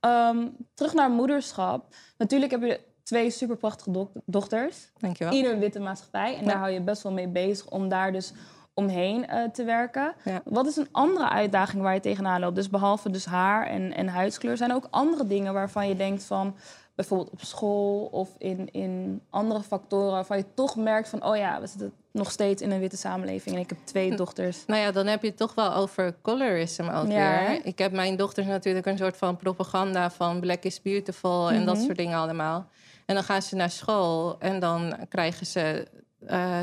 Ehm, 0.00 0.46
terug 0.74 0.94
naar 0.94 1.10
moederschap. 1.10 1.94
Natuurlijk 2.18 2.50
heb 2.50 2.62
je 2.62 2.80
twee 3.02 3.30
superprachtige 3.30 3.90
do 3.90 4.10
dochters. 4.26 4.90
Dankjewel. 4.98 5.34
in 5.34 5.44
een 5.44 5.58
witte 5.58 5.80
maatschappij. 5.80 6.34
En 6.36 6.44
Ja. 6.44 6.48
daar 6.48 6.58
hou 6.58 6.70
je 6.70 6.80
best 6.80 7.02
wel 7.02 7.12
mee 7.12 7.28
bezig 7.28 7.66
om 7.70 7.88
daar 7.88 8.12
dus 8.12 8.32
omheen 8.74 9.26
eh, 9.26 9.48
te 9.48 9.64
werken. 9.64 10.14
Ja. 10.24 10.40
Wat 10.44 10.66
is 10.66 10.76
een 10.76 10.88
andere 10.90 11.28
uitdaging 11.28 11.82
waar 11.82 11.94
je 11.94 12.00
tegenaan 12.00 12.40
loopt? 12.40 12.54
Dus 12.54 12.68
behalve 12.68 13.10
dus 13.10 13.24
haar 13.24 13.66
en, 13.66 13.94
en 13.94 14.08
huidskleur... 14.08 14.56
zijn 14.56 14.70
er 14.70 14.76
ook 14.76 14.88
andere 14.90 15.26
dingen 15.26 15.52
waarvan 15.52 15.88
je 15.88 15.96
denkt 15.96 16.24
van... 16.24 16.56
bijvoorbeeld 17.00 17.30
op 17.30 17.44
school 17.44 18.04
of 18.04 18.28
in, 18.38 18.68
in 18.72 19.22
andere 19.30 19.62
factoren... 19.62 20.10
waarvan 20.12 20.36
je 20.36 20.44
toch 20.54 20.76
merkt 20.76 21.08
van... 21.08 21.24
oh 21.24 21.36
ja, 21.36 21.60
we 21.60 21.66
zitten 21.66 21.92
nog 22.12 22.30
steeds 22.30 22.62
in 22.62 22.70
een 22.70 22.80
witte 22.80 22.96
samenleving... 22.96 23.54
en 23.54 23.60
ik 23.60 23.68
heb 23.68 23.78
twee 23.84 24.16
dochters. 24.16 24.64
Nou 24.66 24.80
ja, 24.80 24.90
dan 24.90 25.06
heb 25.06 25.22
je 25.22 25.28
het 25.28 25.36
toch 25.36 25.54
wel 25.54 25.74
over 25.74 26.14
colorism 26.22 26.88
ook 26.88 27.10
Ja. 27.10 27.58
Ik 27.62 27.78
heb 27.78 27.92
mijn 27.92 28.16
dochters 28.16 28.46
natuurlijk 28.46 28.86
een 28.86 28.98
soort 28.98 29.16
van 29.16 29.36
propaganda 29.36 30.10
van 30.10 30.40
black 30.40 30.62
is 30.62 30.82
beautiful 30.82 31.50
en 31.50 31.64
dat 31.64 31.76
Mhm. 31.76 31.84
soort 31.84 31.96
dingen 31.96 32.18
allemaal. 32.18 32.68
En 33.06 33.14
dan 33.14 33.24
gaan 33.24 33.42
ze 33.42 33.56
naar 33.56 33.70
school 33.70 34.36
en 34.38 34.60
dan 34.60 34.96
krijgen 35.08 35.46
ze 35.46 35.86
eh, 36.26 36.58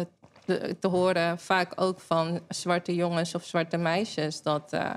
te, 0.45 0.75
te 0.79 0.87
horen, 0.87 1.39
vaak 1.39 1.81
ook 1.81 1.99
van 1.99 2.39
zwarte 2.49 2.95
jongens 2.95 3.35
of 3.35 3.43
zwarte 3.43 3.77
meisjes, 3.77 4.41
dat 4.41 4.73
eh, 4.73 4.89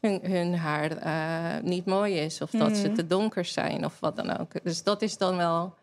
hun, 0.00 0.20
hun 0.22 0.54
haar 0.56 0.90
eh, 0.96 1.62
niet 1.62 1.84
mooi 1.86 2.14
is 2.14 2.40
of 2.40 2.50
dat 2.50 2.76
ze 2.76 2.86
Mhm. 2.86 2.94
te 2.94 3.06
donker 3.06 3.44
zijn 3.44 3.84
of 3.84 4.00
wat 4.00 4.16
dan 4.16 4.38
ook. 4.38 4.64
Dus 4.64 4.82
dat 4.82 5.02
is 5.02 5.16
dan 5.18 5.36
wel 5.36 5.74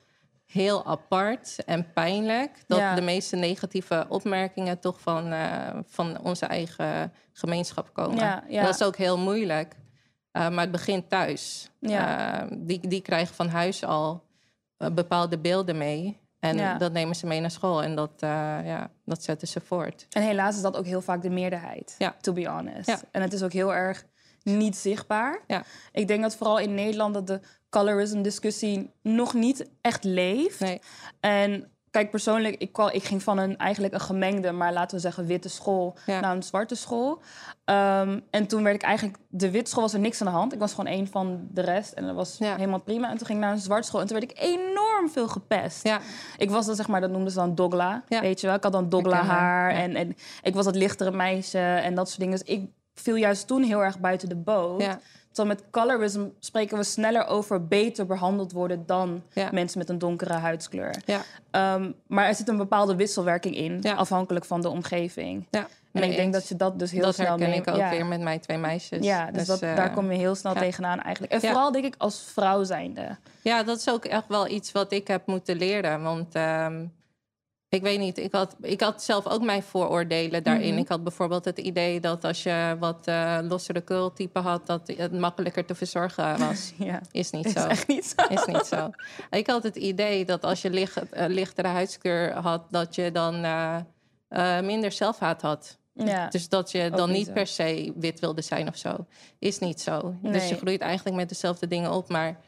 heel 0.45 0.85
apart 0.85 1.63
en 1.65 1.93
pijnlijk. 1.93 2.63
Dat 2.67 2.77
Ja. 2.77 2.95
de 2.95 3.01
meeste 3.01 3.35
negatieve 3.35 4.05
opmerkingen 4.09 4.79
toch 4.79 4.99
van, 5.01 5.31
eh, 5.31 5.79
van 5.85 6.21
onze 6.21 6.45
eigen 6.45 7.13
gemeenschap 7.33 7.89
komen. 7.93 8.17
Ja, 8.17 8.43
ja. 8.47 8.63
Dat 8.63 8.73
is 8.73 8.83
ook 8.83 8.95
heel 8.97 9.17
moeilijk. 9.17 9.75
Eh, 10.31 10.49
maar 10.49 10.61
het 10.63 10.71
begint 10.71 11.09
thuis. 11.09 11.69
Ja. 11.79 12.47
Die, 12.57 12.87
die 12.87 13.01
krijgen 13.01 13.35
van 13.35 13.47
huis 13.47 13.83
al 13.83 14.23
bepaalde 14.93 15.37
beelden 15.39 15.77
mee. 15.77 16.19
En 16.49 16.57
Ja. 16.57 16.77
dat 16.77 16.91
nemen 16.91 17.15
ze 17.15 17.25
mee 17.27 17.39
naar 17.39 17.51
school 17.51 17.83
en 17.83 17.95
dat, 17.95 18.11
eh, 18.19 18.29
ja, 18.65 18.89
dat 19.05 19.23
zetten 19.23 19.47
ze 19.47 19.59
voort. 19.61 20.05
En 20.09 20.21
helaas 20.21 20.55
is 20.55 20.61
dat 20.61 20.77
ook 20.77 20.85
heel 20.85 21.01
vaak 21.01 21.21
de 21.21 21.29
meerderheid, 21.29 21.95
Ja. 21.97 22.15
to 22.21 22.33
be 22.33 22.47
honest. 22.49 22.87
Ja. 22.87 22.99
En 23.11 23.21
het 23.21 23.33
is 23.33 23.43
ook 23.43 23.53
heel 23.53 23.73
erg 23.73 24.05
niet 24.43 24.75
zichtbaar. 24.77 25.39
Ja. 25.47 25.63
Ik 25.91 26.07
denk 26.07 26.21
dat 26.21 26.35
vooral 26.35 26.59
in 26.59 26.73
Nederland 26.73 27.13
dat 27.13 27.27
de 27.27 27.39
colorism-discussie 27.69 28.91
nog 29.01 29.33
niet 29.33 29.69
echt 29.81 30.03
leeft. 30.03 30.59
Nee. 30.59 30.81
En 31.19 31.69
kijk, 31.91 32.09
persoonlijk, 32.11 32.55
ik, 32.55 32.73
kwam, 32.73 32.89
ik 32.89 33.03
ging 33.03 33.23
van 33.23 33.37
een 33.37 33.57
eigenlijk 33.57 33.93
een 33.93 33.99
gemengde, 33.99 34.51
maar 34.51 34.73
laten 34.73 34.95
we 34.95 35.01
zeggen 35.01 35.25
witte 35.25 35.49
school 35.49 35.97
Ja. 36.05 36.19
naar 36.19 36.35
een 36.35 36.43
zwarte 36.43 36.75
school. 36.75 37.21
Ehm, 37.65 38.19
en 38.29 38.47
toen 38.47 38.63
werd 38.63 38.75
ik 38.75 38.81
eigenlijk, 38.81 39.17
de 39.29 39.51
witte 39.51 39.69
school 39.69 39.83
was 39.83 39.93
er 39.93 39.99
niks 39.99 40.21
aan 40.21 40.27
de 40.27 40.33
hand. 40.33 40.53
Ik 40.53 40.59
was 40.59 40.73
gewoon 40.73 40.93
een 40.93 41.07
van 41.07 41.47
de 41.51 41.61
rest 41.61 41.91
en 41.91 42.05
dat 42.05 42.15
was 42.15 42.37
Ja. 42.37 42.55
helemaal 42.55 42.79
prima. 42.81 43.09
En 43.09 43.17
toen 43.17 43.25
ging 43.27 43.39
ik 43.39 43.45
naar 43.45 43.53
een 43.53 43.59
zwarte 43.61 43.87
school 43.87 44.01
en 44.01 44.07
toen 44.07 44.19
werd 44.19 44.31
ik 44.31 44.39
enorm 44.39 44.74
veel 45.09 45.27
gepest. 45.27 45.83
Ja, 45.83 45.99
Ik 46.37 46.49
was 46.49 46.65
dan, 46.65 46.75
zeg 46.75 46.87
maar, 46.87 47.01
dat 47.01 47.09
noemden 47.09 47.31
ze 47.31 47.37
dan 47.37 47.55
dogla. 47.55 48.03
Ja. 48.07 48.21
Weet 48.21 48.41
je 48.41 48.47
wel? 48.47 48.55
Ik 48.55 48.63
had 48.63 48.71
dan 48.71 48.89
dogla 48.89 49.23
haar 49.23 49.71
en, 49.71 49.95
en 49.95 50.15
ik 50.41 50.53
was 50.55 50.65
het 50.65 50.75
lichtere 50.75 51.11
meisje 51.11 51.59
en 51.59 51.95
dat 51.95 52.07
soort 52.07 52.19
dingen. 52.19 52.37
Dus 52.39 52.47
ik 52.47 52.69
viel 52.95 53.15
juist 53.15 53.47
toen 53.47 53.63
heel 53.63 53.83
erg 53.83 53.99
buiten 53.99 54.29
de 54.29 54.35
boot. 54.35 54.81
ja, 54.81 54.99
Terwijl 55.31 55.55
met 55.57 55.65
colorism 55.71 56.23
spreken 56.39 56.77
we 56.77 56.83
sneller 56.83 57.27
over 57.27 57.67
beter 57.67 58.05
behandeld 58.05 58.51
worden 58.51 58.83
dan 58.85 59.23
Ja. 59.33 59.49
mensen 59.51 59.77
met 59.79 59.89
een 59.89 59.97
donkere 59.99 60.33
huidskleur. 60.33 60.95
ja. 61.05 61.21
Ehm, 61.51 61.91
maar 62.07 62.25
er 62.27 62.35
zit 62.35 62.47
een 62.47 62.57
bepaalde 62.57 62.95
wisselwerking 62.95 63.55
in, 63.55 63.77
Ja. 63.81 63.93
afhankelijk 63.93 64.45
van 64.45 64.61
de 64.61 64.69
omgeving. 64.69 65.47
ja. 65.49 65.67
En 65.91 66.03
ik 66.03 66.15
denk 66.15 66.33
dat 66.33 66.47
je 66.47 66.55
dat 66.55 66.79
dus 66.79 66.91
heel 66.91 67.01
dat 67.01 67.13
snel 67.13 67.27
herken 67.27 67.49
mee- 67.49 67.59
ik 67.59 67.67
ook 67.67 67.89
weer 67.89 68.05
met 68.05 68.21
mijn 68.21 68.39
twee 68.39 68.57
meisjes. 68.57 69.05
Ja, 69.05 69.31
dus, 69.31 69.47
dat, 69.47 69.61
eh, 69.61 69.75
daar 69.75 69.91
kom 69.91 70.11
je 70.11 70.17
heel 70.17 70.35
snel 70.35 70.53
tegenaan 70.53 71.01
eigenlijk. 71.01 71.33
En 71.33 71.41
vooral 71.41 71.71
denk 71.71 71.85
ik 71.85 71.95
als 71.97 72.19
vrouw 72.33 72.63
zijnde. 72.63 73.17
Ja, 73.41 73.63
dat 73.63 73.77
is 73.77 73.89
ook 73.89 74.05
echt 74.05 74.27
wel 74.27 74.47
iets 74.47 74.71
wat 74.71 74.91
ik 74.91 75.07
heb 75.07 75.27
moeten 75.27 75.55
leren. 75.57 76.03
Want 76.03 76.35
ehm, 76.35 76.85
ik 77.75 77.81
weet 77.81 77.99
niet, 77.99 78.17
ik 78.17 78.31
had, 78.31 78.55
ik 78.61 78.81
had 78.81 79.03
zelf 79.03 79.27
ook 79.27 79.43
mijn 79.43 79.63
vooroordelen 79.63 80.43
daarin. 80.43 80.69
Mhm. 80.71 80.81
Ik 80.81 80.87
had 80.87 81.03
bijvoorbeeld 81.03 81.45
het 81.45 81.57
idee 81.57 81.99
dat 81.99 82.23
als 82.23 82.43
je 82.43 82.75
wat 82.79 83.07
eh 83.07 83.37
lossere 83.41 83.81
keultype 83.81 84.39
had, 84.39 84.67
dat 84.67 84.93
het 84.97 85.11
makkelijker 85.11 85.65
te 85.65 85.75
verzorgen 85.75 86.39
was. 86.39 86.73
Ja, 86.77 87.01
Is 87.11 87.31
niet 87.31 87.45
is 87.45 87.53
zo. 87.53 87.67
echt 87.67 87.87
niet 87.87 88.15
zo. 88.15 88.33
Is 88.33 88.45
niet 88.45 88.65
zo. 88.65 88.89
Ik 89.29 89.47
had 89.47 89.63
het 89.63 89.75
idee 89.75 90.25
dat 90.25 90.43
als 90.43 90.61
je 90.61 90.69
licht, 90.69 91.09
eh, 91.09 91.25
lichtere 91.27 91.67
huidskleur 91.67 92.33
had, 92.33 92.61
dat 92.69 92.95
je 92.95 93.11
dan 93.11 93.43
eh, 93.43 94.59
minder 94.61 94.91
zelfhaat 94.91 95.41
had. 95.41 95.77
Ja. 95.93 96.27
Dus 96.27 96.49
dat 96.49 96.71
je 96.71 96.89
dan 96.89 97.11
niet 97.11 97.33
per 97.33 97.47
se 97.47 97.93
wit 97.95 98.19
wilde 98.19 98.41
zijn 98.41 98.67
of 98.67 98.77
zo. 98.77 99.05
Is 99.39 99.59
niet 99.59 99.81
zo. 99.81 100.15
Dus 100.21 100.49
je 100.49 100.55
groeit 100.55 100.81
eigenlijk 100.81 101.15
met 101.15 101.29
dezelfde 101.29 101.67
dingen 101.67 101.91
op. 101.91 102.09
Maar 102.09 102.39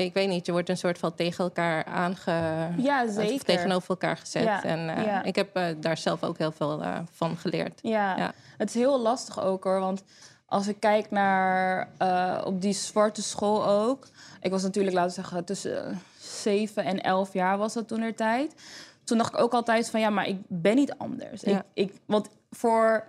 ik 0.00 0.14
weet 0.14 0.28
niet, 0.28 0.46
je 0.46 0.52
wordt 0.52 0.68
een 0.68 0.76
soort 0.76 0.98
van 0.98 1.14
tegen 1.14 1.44
elkaar 1.44 1.84
aange... 1.84 2.68
ja, 2.76 3.04
of 3.04 3.42
tegenover 3.42 3.88
elkaar 3.88 4.16
gezet. 4.16 4.44
Ja, 4.44 4.64
En 4.64 4.96
eh, 4.96 5.04
ja. 5.04 5.22
ik 5.22 5.36
heb 5.36 5.56
eh, 5.56 5.64
daar 5.80 5.96
zelf 5.96 6.22
ook 6.22 6.38
heel 6.38 6.52
veel 6.52 6.82
eh, 6.82 6.98
van 7.10 7.36
geleerd. 7.36 7.78
Ja. 7.82 8.16
Ja. 8.16 8.32
het 8.56 8.68
is 8.68 8.74
heel 8.74 9.00
lastig 9.00 9.40
ook 9.40 9.64
hoor. 9.64 9.80
Want 9.80 10.02
als 10.52 10.68
ik 10.68 10.80
kijk 10.80 11.10
naar 11.10 11.88
eh, 11.98 12.42
op 12.44 12.60
die 12.60 12.72
zwarte 12.72 13.22
school 13.22 13.66
ook. 13.66 14.08
Ik 14.40 14.50
was 14.50 14.62
natuurlijk, 14.62 14.94
laten 14.94 15.14
we 15.14 15.20
zeggen, 15.22 15.44
tussen 15.44 16.00
7 16.18 16.84
en 16.84 17.00
11 17.00 17.32
jaar 17.32 17.58
was 17.58 17.72
dat 17.72 17.88
toen 17.88 18.00
er 18.00 18.14
tijd. 18.14 18.54
Toen 19.04 19.18
dacht 19.18 19.32
ik 19.32 19.40
ook 19.40 19.52
altijd 19.52 19.90
van 19.90 20.00
ja, 20.00 20.10
maar 20.10 20.28
ik 20.28 20.38
ben 20.48 20.74
niet 20.74 20.94
anders. 20.98 21.42
Ik, 21.42 21.62
ik, 21.74 21.94
want 22.06 22.28
voor 22.50 23.04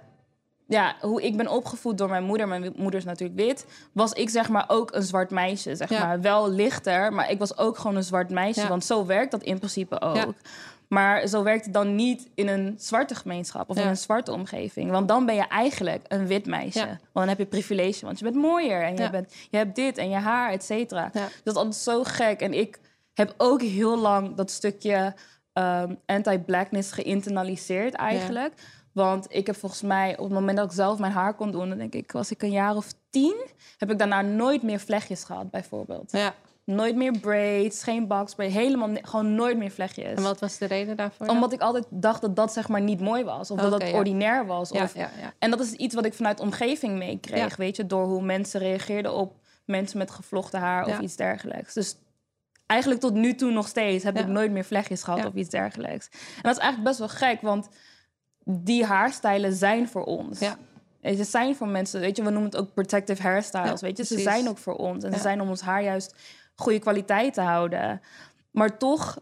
ja, 0.74 0.96
hoe 1.02 1.22
ik 1.22 1.38
ben 1.38 1.48
opgevoed 1.48 1.98
door 1.98 2.10
mijn 2.10 2.24
moeder, 2.24 2.48
mijn 2.48 2.74
moeder 2.76 3.00
is 3.00 3.06
natuurlijk 3.06 3.40
wit, 3.40 3.66
was 3.92 4.12
ik 4.14 4.30
zeg 4.30 4.50
maar 4.50 4.66
ook 4.68 4.94
een 4.94 5.04
zwart 5.04 5.30
meisje. 5.32 5.76
Zeg 5.76 5.90
Ja. 5.90 6.06
maar 6.06 6.22
wel 6.22 6.50
lichter, 6.52 7.14
maar 7.14 7.32
ik 7.32 7.40
was 7.40 7.58
ook 7.58 7.78
gewoon 7.78 7.96
een 7.96 8.04
zwart 8.04 8.30
meisje. 8.30 8.62
Ja. 8.62 8.68
Want 8.68 8.86
zo 8.86 9.06
werkt 9.06 9.32
dat 9.32 9.44
in 9.44 9.58
principe 9.58 10.02
ook. 10.02 10.16
Ja. 10.16 10.28
Maar 10.88 11.28
zo 11.28 11.44
werkt 11.44 11.66
het 11.66 11.74
dan 11.74 11.96
niet 11.96 12.30
in 12.36 12.48
een 12.48 12.76
zwarte 12.78 13.16
gemeenschap 13.16 13.70
of 13.70 13.78
in 13.78 13.88
een 13.88 13.98
zwarte 13.98 14.32
omgeving. 14.32 14.92
Want 14.92 15.08
dan 15.08 15.26
ben 15.26 15.36
je 15.36 15.48
eigenlijk 15.48 16.06
een 16.08 16.28
wit 16.28 16.46
meisje. 16.46 16.86
Want 16.88 17.00
dan 17.14 17.28
heb 17.28 17.38
je 17.38 17.46
privilege, 17.46 18.06
want 18.06 18.18
je 18.20 18.24
bent 18.24 18.36
mooier 18.36 18.84
en 18.84 18.98
je, 18.98 19.10
bent, 19.10 19.34
je 19.50 19.58
hebt 19.58 19.76
dit 19.76 19.98
en 19.98 20.10
je 20.10 20.16
haar, 20.16 20.52
et 20.52 20.64
cetera. 20.64 21.10
Ja. 21.14 21.28
Dat 21.44 21.54
is 21.54 21.62
altijd 21.62 21.76
zo 21.76 22.04
gek. 22.04 22.40
En 22.42 22.54
ik 22.54 22.80
heb 23.14 23.34
ook 23.38 23.62
heel 23.62 23.98
lang 23.98 24.36
dat 24.36 24.52
stukje 24.52 25.14
ehm, 25.54 25.94
anti-blackness 26.06 26.92
geïnternaliseerd 26.92 27.94
eigenlijk. 27.94 28.54
Want 28.94 29.26
ik 29.30 29.46
heb 29.48 29.56
volgens 29.56 29.82
mij, 29.82 30.18
op 30.18 30.24
het 30.24 30.34
moment 30.34 30.58
dat 30.58 30.66
ik 30.66 30.72
zelf 30.72 31.00
mijn 31.00 31.12
haar 31.12 31.34
kon 31.34 31.52
doen... 31.52 31.70
dan 31.70 31.78
denk 31.78 31.94
ik, 31.94 32.12
was 32.12 32.32
ik 32.32 32.42
een 32.42 32.52
jaar 32.52 32.76
of 32.76 32.94
tien... 33.10 33.46
heb 33.78 33.92
ik 33.92 33.98
daarna 33.98 34.22
nooit 34.22 34.64
meer 34.64 34.80
vlechtjes 34.80 35.24
gehad, 35.24 35.52
bijvoorbeeld. 35.52 36.12
Ja. 36.12 36.34
Nooit 36.66 36.96
meer 36.96 37.20
braids, 37.20 37.84
geen 37.84 38.08
boxbraid, 38.08 38.52
helemaal 38.52 38.90
gewoon 39.02 39.36
nooit 39.36 39.58
meer 39.58 39.72
vlechtjes. 39.72 40.16
En 40.16 40.24
wat 40.24 40.40
was 40.40 40.58
de 40.58 40.66
reden 40.66 40.98
daarvoor? 40.98 41.26
dan? 41.26 41.36
Omdat 41.36 41.54
ik 41.54 41.62
altijd 41.62 41.86
dacht 41.90 42.22
dat 42.22 42.36
dat 42.36 42.54
zeg 42.54 42.68
maar 42.68 42.82
niet 42.82 43.02
mooi 43.02 43.24
was. 43.24 43.52
Of 43.52 43.60
dat 43.60 43.72
dat 43.72 43.90
ja. 43.90 43.94
ordinair 43.94 44.46
was. 44.46 44.72
Of, 44.72 44.96
ja, 44.96 45.10
ja. 45.20 45.34
En 45.40 45.50
dat 45.50 45.60
is 45.60 45.72
iets 45.72 45.96
wat 45.96 46.06
ik 46.06 46.14
vanuit 46.14 46.40
omgeving 46.40 46.98
meekreeg. 46.98 47.56
Weet 47.56 47.76
je, 47.76 47.86
door 47.86 48.06
hoe 48.06 48.22
mensen 48.22 48.60
reageerden 48.60 49.14
op 49.14 49.36
mensen 49.66 49.98
met 49.98 50.12
gevlochten 50.12 50.60
haar 50.60 50.86
of 50.86 51.00
iets 51.00 51.16
dergelijks. 51.16 51.74
Dus 51.74 51.96
eigenlijk 52.66 53.02
tot 53.02 53.14
nu 53.14 53.36
toe 53.36 53.52
nog 53.52 53.68
steeds 53.68 54.04
heb 54.04 54.18
ik 54.18 54.28
nooit 54.28 54.52
meer 54.52 54.64
vlechtjes 54.64 55.04
gehad 55.04 55.26
of 55.26 55.34
iets 55.34 55.50
dergelijks. 55.50 56.10
En 56.12 56.42
dat 56.42 56.56
is 56.56 56.62
eigenlijk 56.62 56.84
best 56.84 57.00
wel 57.00 57.30
gek, 57.30 57.42
want 57.42 57.70
die 58.46 58.86
haarstijlen 58.86 59.54
zijn 59.54 59.88
voor 59.88 60.04
ons. 60.04 60.40
Ja. 60.40 60.58
En 61.02 61.16
Ze 61.18 61.24
zijn 61.24 61.56
voor 61.56 61.68
mensen, 61.68 62.00
weet 62.00 62.18
je, 62.18 62.24
we 62.24 62.30
noemen 62.30 62.50
het 62.50 62.60
ook 62.60 62.74
protective 62.74 63.22
hairstyles, 63.22 63.80
Ja, 63.80 63.88
weet 63.88 63.98
je. 63.98 64.06
Ze 64.06 64.20
zijn 64.20 64.50
ook 64.50 64.58
voor 64.58 64.76
ons. 64.76 65.04
En 65.04 65.14
ze 65.14 65.20
zijn 65.20 65.42
om 65.42 65.50
ons 65.50 65.62
haar 65.62 65.84
juist 65.84 66.16
goede 66.56 66.80
kwaliteit 66.80 67.34
te 67.34 67.42
houden. 67.42 68.02
Maar 68.52 68.78
toch 68.78 69.20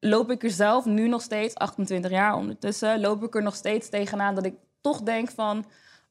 loop 0.00 0.30
ik 0.30 0.42
er 0.42 0.50
zelf 0.50 0.84
nu 0.84 1.08
nog 1.08 1.22
steeds, 1.22 1.54
28 1.54 2.10
jaar 2.10 2.34
ondertussen, 2.34 3.00
loop 3.00 3.22
ik 3.22 3.34
er 3.34 3.42
nog 3.42 3.54
steeds 3.54 3.88
tegenaan 3.88 4.34
dat 4.34 4.44
ik 4.44 4.54
toch 4.80 5.02
denk 5.02 5.30
van, 5.30 5.64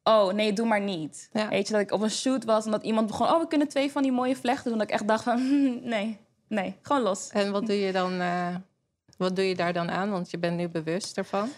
oh 0.03 0.33
nee, 0.33 0.53
doe 0.53 0.67
maar 0.67 0.81
niet. 0.81 1.29
Ja. 1.33 1.49
Weet 1.49 1.67
je, 1.67 1.73
dat 1.73 1.81
ik 1.81 1.91
op 1.91 2.01
een 2.01 2.09
shoot 2.09 2.43
was 2.45 2.65
en 2.65 2.71
dat 2.71 2.83
iemand 2.83 3.07
begon, 3.07 3.27
oh 3.27 3.39
we 3.39 3.47
kunnen 3.47 3.67
twee 3.67 3.91
van 3.91 4.01
die 4.03 4.11
mooie 4.11 4.35
vlechten 4.35 4.69
doen. 4.69 4.77
Dat 4.79 4.87
ik 4.87 4.93
echt 4.93 5.07
dacht 5.07 5.23
van, 5.23 5.39
nee, 5.89 6.17
nee, 6.47 6.75
gewoon 6.81 7.01
los. 7.01 7.29
En 7.29 7.51
wat 7.51 7.65
doe 7.65 7.79
je 7.79 7.91
dan... 7.91 8.19
eh, 8.19 8.55
wat 9.17 9.35
doe 9.35 9.45
je 9.47 9.55
daar 9.55 9.73
dan 9.73 9.89
aan? 9.91 10.09
Want 10.11 10.31
je 10.31 10.37
bent 10.37 10.57
nu 10.57 10.67
bewust 10.69 11.17
ervan. 11.17 11.49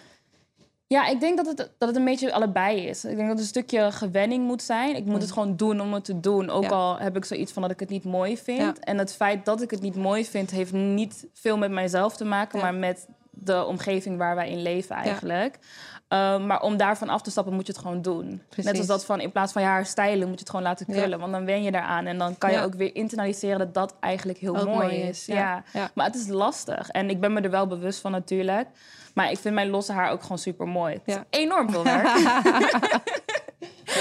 Ja, 0.89 1.07
ik 1.07 1.19
denk 1.19 1.37
dat 1.37 1.45
het, 1.45 1.57
dat 1.57 1.87
het 1.89 1.95
een 1.97 2.05
beetje 2.05 2.33
allebei 2.33 2.77
is. 2.87 3.03
Ik 3.05 3.09
denk 3.15 3.19
dat 3.21 3.29
het 3.29 3.39
een 3.39 3.45
stukje 3.45 3.91
gewenning 3.91 4.45
moet 4.45 4.61
zijn. 4.61 4.95
Ik 4.95 5.05
moet 5.05 5.21
het 5.21 5.31
gewoon 5.31 5.55
doen 5.55 5.81
om 5.81 5.93
het 5.93 6.05
te 6.05 6.19
doen. 6.19 6.49
Ook 6.49 6.63
Mm. 6.63 6.69
Ja. 6.69 6.75
al 6.75 6.97
heb 6.99 7.15
ik 7.17 7.25
zoiets 7.25 7.51
van 7.51 7.61
dat 7.61 7.71
ik 7.71 7.79
het 7.79 7.89
niet 7.89 8.03
mooi 8.03 8.37
vind. 8.37 8.59
Ja. 8.59 8.73
En 8.79 8.97
het 8.97 9.13
feit 9.13 9.45
dat 9.45 9.61
ik 9.61 9.71
het 9.71 9.81
niet 9.81 9.95
mooi 9.95 10.25
vind... 10.25 10.51
heeft 10.51 10.71
niet 10.73 11.27
veel 11.33 11.57
met 11.57 11.71
mijzelf 11.71 12.15
te 12.17 12.25
maken... 12.25 12.59
Ja. 12.59 12.63
maar 12.65 12.73
met 12.73 13.07
de 13.29 13.65
omgeving 13.65 14.17
waar 14.17 14.35
wij 14.35 14.49
in 14.49 14.61
leven 14.61 14.95
eigenlijk. 14.95 15.59
Ehm, 16.07 16.45
maar 16.45 16.61
om 16.61 16.77
daarvan 16.77 17.09
af 17.09 17.21
te 17.21 17.31
stappen 17.31 17.53
moet 17.53 17.65
je 17.67 17.71
het 17.73 17.81
gewoon 17.81 18.01
doen. 18.01 18.41
Net 18.55 18.77
als 18.77 18.87
dat 18.87 19.05
van 19.05 19.19
in 19.19 19.31
plaats 19.31 19.51
van 19.53 19.61
je 19.61 19.67
haar 19.67 19.85
stijlen... 19.85 20.19
moet 20.27 20.33
je 20.33 20.39
het 20.39 20.49
gewoon 20.49 20.65
laten 20.65 20.85
Ja. 20.89 20.93
krullen. 20.97 21.19
Want 21.19 21.31
dan 21.31 21.45
wen 21.45 21.63
je 21.63 21.71
daaraan. 21.71 22.05
En 22.05 22.17
dan 22.17 22.37
kan 22.37 22.51
je 22.51 22.57
Ja. 22.57 22.63
ook 22.63 22.73
weer 22.73 22.95
internaliseren 22.95 23.57
dat 23.59 23.73
dat 23.73 23.95
eigenlijk 23.99 24.37
heel 24.39 24.53
mooi, 24.53 24.65
mooi 24.65 24.95
is. 24.95 25.25
Ja. 25.25 25.63
Maar 25.93 26.05
het 26.05 26.15
is 26.15 26.27
lastig. 26.27 26.89
En 26.89 27.09
ik 27.09 27.19
ben 27.19 27.33
me 27.33 27.41
er 27.41 27.49
wel 27.49 27.67
bewust 27.67 27.99
van 27.99 28.11
natuurlijk. 28.11 28.67
Maar 29.19 29.31
ik 29.31 29.37
vind 29.37 29.53
mijn 29.55 29.69
losse 29.69 29.93
haar 29.93 30.11
ook 30.11 30.21
gewoon 30.21 30.37
super 30.37 30.67
mooi. 30.67 30.93
Het 30.93 31.01
is 31.05 31.13
Ja. 31.13 31.25
enorm 31.29 31.69
veel 31.71 31.83
werk. 31.93 32.07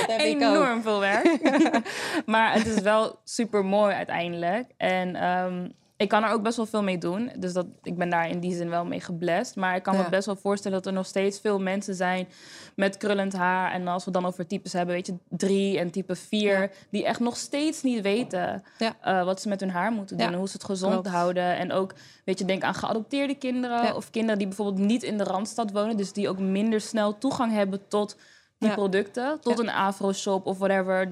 Enorm 0.07 0.83
veel 0.83 1.01
werk. 1.01 1.39
maar 2.27 2.53
het 2.53 2.67
is 2.67 2.81
wel 2.81 3.21
super 3.25 3.65
mooi 3.65 3.95
uiteindelijk. 3.95 4.71
En 4.77 5.17
ehm, 5.17 5.69
ik 5.99 6.09
kan 6.09 6.25
er 6.25 6.31
ook 6.33 6.43
best 6.43 6.57
wel 6.57 6.67
veel 6.67 6.83
mee 6.83 6.99
doen. 6.99 7.31
Dus 7.39 7.53
dat, 7.53 7.67
ik 7.83 7.97
ben 7.97 8.11
daar 8.11 8.29
in 8.29 8.41
die 8.41 8.55
zin 8.55 8.69
wel 8.71 8.85
mee 8.85 9.01
geblest. 9.01 9.57
Maar 9.57 9.77
ik 9.77 9.83
kan 9.83 9.97
me 9.97 10.09
best 10.09 10.27
wel 10.27 10.37
voorstellen 10.37 10.77
dat 10.77 10.87
er 10.87 10.93
nog 10.93 11.07
steeds 11.07 11.41
veel 11.41 11.59
mensen 11.61 11.95
zijn 11.95 12.29
met 12.77 12.97
krullend 12.97 13.33
haar. 13.33 13.73
En 13.73 13.89
als 13.89 14.05
we 14.05 14.11
dan 14.11 14.27
over 14.27 14.47
types 14.47 14.73
hebben, 14.73 14.95
weet 14.95 15.07
je, 15.07 15.15
drie 15.29 15.79
en 15.79 15.91
type 15.91 16.15
vier, 16.17 16.61
Ja. 16.61 16.69
die 16.91 17.05
echt 17.05 17.21
nog 17.21 17.37
steeds 17.37 17.83
niet 17.83 18.01
weten 18.03 18.63
Ja. 18.79 18.97
eh, 19.01 19.25
wat 19.25 19.41
ze 19.41 19.49
met 19.49 19.61
hun 19.61 19.71
haar 19.71 19.93
moeten 19.93 20.17
doen. 20.17 20.35
Hoe 20.35 20.47
ze 20.49 20.53
het 20.53 20.65
gezond 20.65 21.07
houden. 21.07 21.57
En 21.57 21.73
ook, 21.73 21.95
weet 22.25 22.39
je, 22.39 22.45
denk 22.45 22.63
aan 22.63 22.75
geadopteerde 22.75 23.35
kinderen. 23.35 23.97
Of 23.97 24.11
kinderen 24.11 24.39
die 24.39 24.47
bijvoorbeeld 24.47 24.87
niet 24.87 25.03
in 25.03 25.19
de 25.19 25.25
Randstad 25.25 25.71
wonen. 25.73 25.97
Dus 25.97 26.13
die 26.13 26.29
ook 26.29 26.39
minder 26.39 26.81
snel 26.81 27.19
toegang 27.19 27.53
hebben 27.53 27.89
tot 27.89 28.17
die 28.59 28.71
producten. 28.73 29.41
Tot 29.41 29.59
een 29.59 29.71
afro-shop 29.71 30.47
of 30.47 30.59
whatever. 30.59 31.09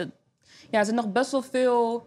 Ja, 0.70 0.78
er 0.78 0.84
zit 0.84 0.94
nog 0.94 1.12
best 1.12 1.30
wel 1.30 1.42
veel 1.42 2.06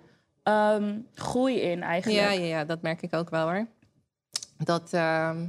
ehm, 0.49 0.97
groei 1.15 1.59
in 1.61 1.83
eigenlijk. 1.83 2.21
Ja, 2.21 2.31
ja, 2.31 2.45
ja, 2.45 2.65
dat 2.65 2.81
merk 2.81 3.01
ik 3.01 3.13
ook 3.13 3.29
wel 3.29 3.47
hoor. 3.49 3.67
Dat, 4.57 4.93
ehm, 4.93 5.45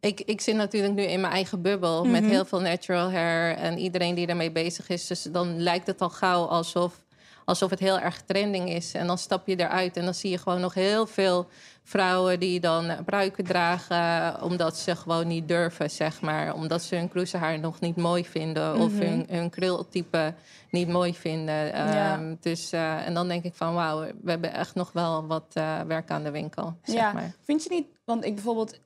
ik, 0.00 0.20
ik 0.20 0.40
zit 0.40 0.54
natuurlijk 0.56 0.94
nu 0.94 1.02
in 1.02 1.20
mijn 1.20 1.32
eigen 1.32 1.62
bubbel 1.62 2.04
met 2.04 2.22
Mhm. 2.22 2.30
heel 2.30 2.44
veel 2.44 2.60
natural 2.60 3.10
hair 3.10 3.56
en 3.56 3.78
iedereen 3.78 4.14
die 4.14 4.26
ermee 4.26 4.52
bezig 4.52 4.88
is. 4.88 5.06
Dus 5.06 5.22
dan 5.22 5.60
lijkt 5.60 5.86
het 5.86 6.00
al 6.00 6.10
gauw 6.10 6.44
alsof, 6.44 7.04
alsof 7.50 7.70
het 7.70 7.78
heel 7.78 7.98
erg 7.98 8.22
trending 8.22 8.70
is. 8.70 8.94
En 8.94 9.06
dan 9.06 9.18
stap 9.18 9.46
je 9.46 9.56
eruit 9.60 9.96
en 9.96 10.04
dan 10.04 10.14
zie 10.14 10.30
je 10.30 10.38
gewoon 10.38 10.60
nog 10.60 10.74
heel 10.74 11.06
veel 11.06 11.46
vrouwen 11.84 12.40
die 12.40 12.60
dan 12.60 13.04
pruiken 13.04 13.44
dragen 13.44 14.42
omdat 14.42 14.76
ze 14.76 14.96
gewoon 14.96 15.26
niet 15.26 15.48
durven, 15.48 15.90
zeg 15.90 16.20
maar. 16.20 16.54
Omdat 16.54 16.82
ze 16.82 16.96
hun 16.96 17.08
kroesenhaar 17.08 17.58
nog 17.58 17.80
niet 17.80 17.96
mooi 17.96 18.24
vinden 18.24 18.74
of 18.76 18.92
Mhm. 18.92 19.02
hun, 19.02 19.26
hun 19.28 19.50
krultype 19.50 20.34
niet 20.70 20.88
mooi 20.88 21.14
vinden. 21.14 21.66
Ja. 21.66 22.12
Ehm, 22.14 22.34
dus, 22.40 22.72
eh, 22.72 23.06
en 23.06 23.14
dan 23.14 23.28
denk 23.28 23.44
ik 23.44 23.54
van 23.54 23.74
wauw, 23.74 24.00
we 24.22 24.30
hebben 24.30 24.52
echt 24.52 24.74
nog 24.74 24.92
wel 24.92 25.26
wat 25.26 25.44
eh, 25.52 25.80
werk 25.80 26.10
aan 26.10 26.22
de 26.22 26.30
winkel, 26.30 26.74
zeg 26.82 26.96
ja, 26.96 27.12
maar. 27.12 27.32
vind 27.44 27.62
je 27.62 27.70
niet? 27.70 27.86
Want 28.04 28.24
ik 28.24 28.34
bijvoorbeeld, 28.34 28.80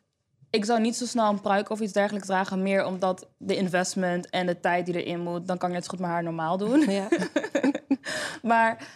ik 0.54 0.64
zou 0.64 0.80
niet 0.80 0.96
zo 0.96 1.06
snel 1.06 1.30
een 1.30 1.40
pruik 1.40 1.70
of 1.70 1.80
iets 1.80 1.92
dergelijks 1.92 2.26
dragen, 2.26 2.62
meer 2.62 2.84
omdat 2.84 3.28
de 3.36 3.56
investment 3.56 4.30
en 4.30 4.46
de 4.46 4.60
tijd 4.60 4.86
die 4.86 5.04
erin 5.04 5.20
moet, 5.20 5.46
dan 5.46 5.58
kan 5.58 5.68
ik 5.68 5.74
net 5.74 5.84
zo 5.84 5.90
goed 5.90 5.98
mijn 5.98 6.12
haar 6.12 6.22
normaal 6.22 6.56
doen. 6.56 6.90
Ja. 6.90 7.08
maar 8.42 8.88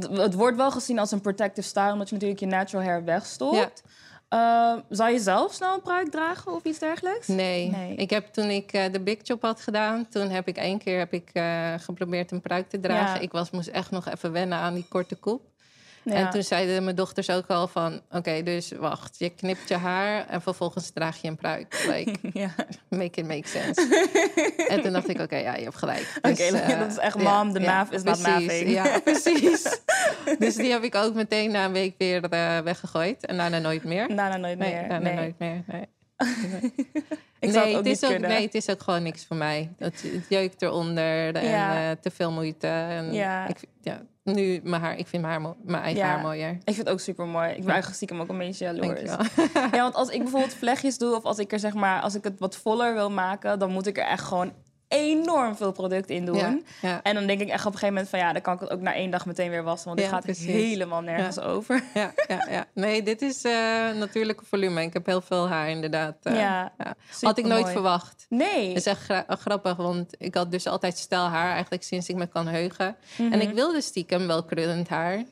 het 0.00 0.34
wordt 0.34 0.56
wel 0.56 0.70
gezien 0.70 0.98
als 0.98 1.10
een 1.10 1.20
protective 1.20 1.68
style, 1.68 1.92
omdat 1.92 2.08
je 2.08 2.14
natuurlijk 2.14 2.40
je 2.40 2.46
natural 2.46 2.84
hair 2.84 3.04
wegstopt. 3.04 3.82
Eh, 4.28 4.74
zou 4.88 5.12
je 5.12 5.18
zelf 5.18 5.52
snel 5.52 5.74
een 5.74 5.82
pruik 5.82 6.10
dragen 6.10 6.52
of 6.52 6.64
iets 6.64 6.78
dergelijks? 6.78 7.26
Nee. 7.26 7.70
Nee. 7.70 7.94
ik 7.94 8.10
heb 8.10 8.26
toen 8.26 8.50
ik 8.50 8.72
eh, 8.72 8.92
de 8.92 9.00
Big 9.00 9.18
Job 9.22 9.42
had 9.42 9.60
gedaan, 9.60 10.08
toen 10.08 10.28
heb 10.28 10.48
ik 10.48 10.56
één 10.56 10.78
keer 10.78 10.98
heb 10.98 11.12
ik, 11.12 11.30
eh, 11.32 11.74
geprobeerd 11.78 12.30
een 12.30 12.40
pruik 12.40 12.68
te 12.68 12.80
dragen. 12.80 13.14
Ja. 13.14 13.20
Ik 13.20 13.32
was, 13.32 13.50
moest 13.50 13.68
echt 13.68 13.90
nog 13.90 14.08
even 14.08 14.32
wennen 14.32 14.58
aan 14.58 14.74
die 14.74 14.86
korte 14.88 15.14
koep. 15.14 15.42
Ja. 16.06 16.14
En 16.14 16.30
toen 16.30 16.42
zeiden 16.42 16.84
mijn 16.84 16.96
dochters 16.96 17.30
ook 17.30 17.46
al 17.46 17.68
van... 17.68 18.00
oké, 18.10 18.42
dus 18.42 18.72
wacht, 18.78 19.18
je 19.18 19.30
knipt 19.30 19.68
je 19.68 19.74
haar 19.76 20.26
en 20.28 20.42
vervolgens 20.42 20.90
draag 20.90 21.22
je 21.22 21.28
een 21.28 21.36
pruik. 21.36 21.84
Like, 21.88 22.18
ja. 22.40 22.54
make 22.88 23.20
it 23.20 23.26
make 23.26 23.48
sense. 23.48 24.06
en 24.68 24.82
toen 24.82 24.92
dacht 24.92 25.08
ik, 25.08 25.20
oké, 25.20 25.36
ja, 25.36 25.54
je 25.56 25.62
hebt 25.62 25.76
gelijk. 25.76 26.12
Oké, 26.16 26.34
Dus, 26.34 26.50
eh, 26.50 26.78
dat 26.80 26.90
is 26.90 26.98
echt 26.98 27.18
mom, 27.18 27.52
the 27.52 27.60
math 27.60 27.92
is 27.92 28.02
not 28.02 28.22
mathing. 28.22 28.70
Ja, 28.70 28.98
precies. 29.04 29.80
dus 30.38 30.54
die 30.54 30.70
heb 30.70 30.82
ik 30.82 30.94
ook 30.94 31.14
meteen 31.14 31.50
na 31.50 31.64
een 31.64 31.72
week 31.72 31.94
weer 31.98 32.24
eh, 32.24 32.58
weggegooid. 32.58 33.26
En 33.26 33.36
daarna 33.36 33.58
nooit 33.58 33.84
meer. 33.84 34.08
Daarna 34.16 34.36
nooit 34.36 34.58
Nee, 34.58 34.72
meer. 34.72 34.88
daarna 34.88 35.08
nee. 35.08 35.14
nooit 35.14 35.38
meer. 35.38 35.62
Nee. 35.66 35.84
Ik 37.40 37.52
zou 37.52 37.64
het 37.64 37.64
nee, 37.64 37.76
ook 37.76 37.84
het 37.84 38.02
is 38.02 38.04
ook, 38.10 38.18
nee, 38.18 38.42
het 38.44 38.54
is 38.54 38.70
ook 38.70 38.82
gewoon 38.82 39.02
niks 39.02 39.24
voor 39.24 39.36
mij. 39.36 39.72
Het, 39.78 40.02
het 40.02 40.26
jeukt 40.28 40.62
eronder 40.62 41.34
en 41.34 41.44
eh, 41.44 41.90
te 42.00 42.10
veel 42.10 42.32
moeite. 42.32 42.66
En 42.66 43.12
Ja. 43.12 43.48
Ik, 43.48 43.56
ja, 43.80 44.02
nu 44.22 44.60
mijn 44.64 44.82
haar, 44.82 44.98
ik 44.98 45.06
vind 45.06 45.22
mijn, 45.22 45.42
haar 45.42 45.54
mijn 45.62 45.82
eigen 45.82 46.02
Ja. 46.02 46.08
haar 46.08 46.20
mooier. 46.20 46.50
Ik 46.50 46.60
vind 46.64 46.76
het 46.76 46.88
ook 46.88 47.00
super 47.00 47.26
mooi. 47.26 47.48
Ik 47.48 47.56
ben 47.56 47.66
eigenlijk 47.66 47.94
stiekem 47.94 48.20
ook 48.20 48.28
een 48.28 48.38
beetje 48.38 48.64
jaloers. 48.64 49.10
Ja, 49.54 49.70
want 49.70 49.94
als 49.94 50.08
ik 50.08 50.22
bijvoorbeeld 50.22 50.54
vlechtjes 50.54 50.98
doe 50.98 51.14
of 51.14 51.22
als 51.24 51.38
ik 51.38 51.52
er 51.52 51.58
zeg 51.58 51.74
maar, 51.74 52.00
als 52.00 52.14
ik 52.14 52.24
het 52.24 52.38
wat 52.38 52.56
voller 52.56 52.94
wil 52.94 53.10
maken, 53.10 53.58
dan 53.58 53.70
moet 53.70 53.86
ik 53.86 53.98
er 53.98 54.06
echt 54.06 54.24
gewoon 54.24 54.52
enorm 54.88 55.56
veel 55.56 55.72
product 55.72 56.10
in 56.10 56.24
doen. 56.24 56.36
Ja, 56.36 56.58
ja. 56.82 57.00
En 57.02 57.14
dan 57.14 57.26
denk 57.26 57.40
ik 57.40 57.48
echt 57.48 57.66
op 57.66 57.72
een 57.72 57.78
gegeven 57.78 57.94
moment 57.94 58.08
van 58.08 58.18
ja, 58.18 58.32
dan 58.32 58.42
kan 58.42 58.54
ik 58.54 58.60
het 58.60 58.70
ook 58.70 58.80
na 58.80 58.94
één 58.94 59.10
dag 59.10 59.26
meteen 59.26 59.50
weer 59.50 59.62
wassen, 59.62 59.86
want 59.86 59.98
dit 59.98 60.08
Ja, 60.08 60.14
gaat 60.14 60.24
precies. 60.24 60.46
helemaal 60.46 61.00
nergens 61.00 61.40
over. 61.40 61.82
Ja, 61.94 62.12
ja, 62.28 62.46
ja. 62.50 62.64
Nee, 62.74 63.02
dit 63.02 63.22
is 63.22 63.44
eh 63.44 63.52
natuurlijke 63.94 64.44
volume. 64.44 64.82
Ik 64.82 64.92
heb 64.92 65.06
heel 65.06 65.20
veel 65.20 65.48
haar 65.48 65.68
inderdaad. 65.70 66.16
eh, 66.22 66.38
ja. 66.38 66.72
Had 67.20 67.38
ik 67.38 67.46
nooit 67.46 67.68
verwacht. 67.68 68.26
Nee. 68.28 68.68
Dat 68.68 68.76
is 68.76 68.86
echt 68.86 69.00
gra- 69.02 69.24
grappig, 69.28 69.76
want 69.76 70.14
ik 70.18 70.34
had 70.34 70.50
dus 70.50 70.66
altijd 70.66 70.98
stel 70.98 71.24
haar 71.26 71.52
eigenlijk 71.52 71.82
sinds 71.82 72.08
ik 72.08 72.16
me 72.16 72.26
kan 72.26 72.46
heugen. 72.46 72.96
Mhm. 73.18 73.32
En 73.32 73.40
ik 73.40 73.50
wilde 73.54 73.80
stiekem 73.80 74.26
wel 74.26 74.44
krullend 74.44 74.88
haar. 74.88 75.24